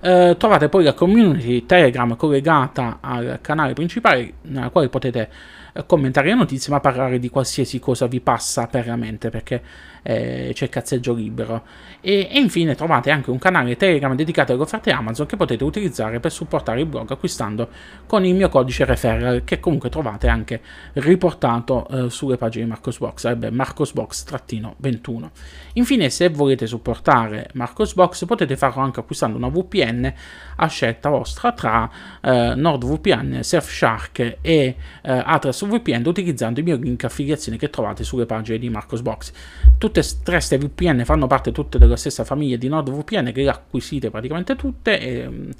Eh, 0.00 0.36
trovate 0.38 0.68
poi 0.68 0.84
la 0.84 0.92
community 0.92 1.64
Telegram 1.64 2.14
collegata 2.16 2.98
al 3.00 3.38
canale 3.40 3.72
principale 3.72 4.34
nella 4.42 4.68
quale 4.68 4.88
potete 4.88 5.30
eh, 5.72 5.86
commentare 5.86 6.28
le 6.28 6.34
notizie 6.34 6.72
ma 6.72 6.80
parlare 6.80 7.18
di 7.18 7.30
qualsiasi 7.30 7.78
cosa 7.78 8.06
vi 8.06 8.20
passa 8.20 8.66
per 8.66 8.86
la 8.86 8.96
mente 8.96 9.30
perché 9.30 9.62
eh, 10.02 10.50
c'è 10.54 10.68
cazzeggio 10.68 11.12
libero. 11.12 11.62
E, 12.00 12.28
e, 12.30 12.38
infine 12.38 12.74
trovate 12.74 13.10
anche 13.10 13.30
un 13.30 13.38
canale 13.38 13.76
Telegram 13.76 14.14
dedicato 14.14 14.52
alle 14.52 14.62
offerte 14.62 14.90
Amazon 14.90 15.26
che 15.26 15.36
potete 15.36 15.64
utilizzare 15.64 16.20
per 16.20 16.30
supportare 16.30 16.80
il 16.80 16.86
blog 16.86 17.10
acquistando 17.10 17.68
con 18.06 18.24
il 18.24 18.34
mio 18.34 18.48
codice 18.48 18.84
referral 18.84 19.42
che 19.44 19.58
comunque 19.60 19.88
trovate 19.90 20.28
anche 20.28 20.60
riportato 20.94 21.88
eh, 21.88 22.10
sulle 22.10 22.36
pagine 22.36 22.64
di 22.64 22.70
Marcosbox, 22.70 23.20
sarebbe 23.20 23.50
marcosbox-21. 23.50 25.28
Infine 25.74 26.10
se 26.10 26.28
volete 26.28 26.66
supportare 26.66 27.50
Marcosbox 27.54 28.24
potete 28.24 28.56
farlo 28.56 28.82
anche 28.82 29.00
acquistando 29.00 29.36
una 29.36 29.48
VPN 29.48 30.12
a 30.56 30.66
scelta 30.66 31.08
vostra 31.08 31.52
tra 31.52 31.90
eh, 32.20 32.54
NordVPN, 32.54 33.40
Surfshark 33.42 34.18
e 34.18 34.36
eh, 34.40 34.76
Atlas 35.02 35.66
VPN 35.66 36.02
utilizzando 36.06 36.60
il 36.60 36.66
mio 36.66 36.76
link 36.76 37.04
affiliazione 37.04 37.58
che 37.58 37.70
trovate 37.70 38.04
sulle 38.04 38.26
pagine 38.26 38.58
di 38.58 38.68
Marcosbox. 38.68 39.32
Tutte 39.78 40.00
e 40.00 40.04
tre 40.24 40.34
queste 40.34 40.58
VPN 40.58 41.04
fanno 41.04 41.28
parte 41.28 41.52
tutte 41.52 41.78
della 41.78 41.96
stessa 41.96 42.24
famiglia 42.24 42.56
di 42.56 42.68
NordVPN 42.68 43.30
che 43.32 43.42
le 43.42 43.48
acquisite 43.48 44.10
praticamente 44.10 44.56
tutte 44.56 44.98
e 44.98 45.26
um, 45.26 45.50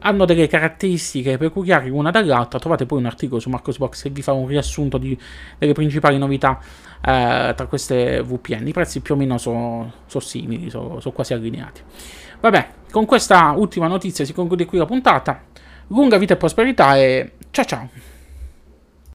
hanno 0.00 0.24
delle 0.24 0.48
caratteristiche 0.48 1.38
peculiari 1.38 1.88
l'una 1.88 2.10
dall'altra. 2.10 2.58
Trovate 2.58 2.86
poi 2.86 2.98
un 2.98 3.06
articolo 3.06 3.40
su 3.40 3.48
Marcosbox 3.50 4.02
che 4.02 4.10
vi 4.10 4.20
fa 4.22 4.32
un 4.32 4.46
riassunto 4.46 4.98
di, 4.98 5.16
delle 5.58 5.74
principali 5.74 6.18
novità 6.18 6.58
eh, 7.04 7.52
tra 7.54 7.66
queste 7.66 8.20
VPN. 8.22 8.66
I 8.66 8.72
prezzi 8.72 9.00
più 9.00 9.14
o 9.14 9.16
meno 9.16 9.38
sono, 9.38 9.92
sono 10.06 10.22
simili, 10.24 10.68
sono, 10.68 10.98
sono 11.00 11.14
quasi 11.14 11.32
allineati. 11.34 11.82
Vabbè, 12.40 12.68
con 12.90 13.04
questa 13.04 13.52
ultima 13.56 13.86
notizia 13.86 14.24
si 14.24 14.32
conclude 14.32 14.64
qui 14.64 14.78
la 14.78 14.86
puntata. 14.86 15.40
Lunga 15.88 16.18
vita 16.18 16.34
e 16.34 16.36
prosperità 16.36 16.96
e 16.96 17.32
ciao 17.50 17.64
ciao! 17.64 18.11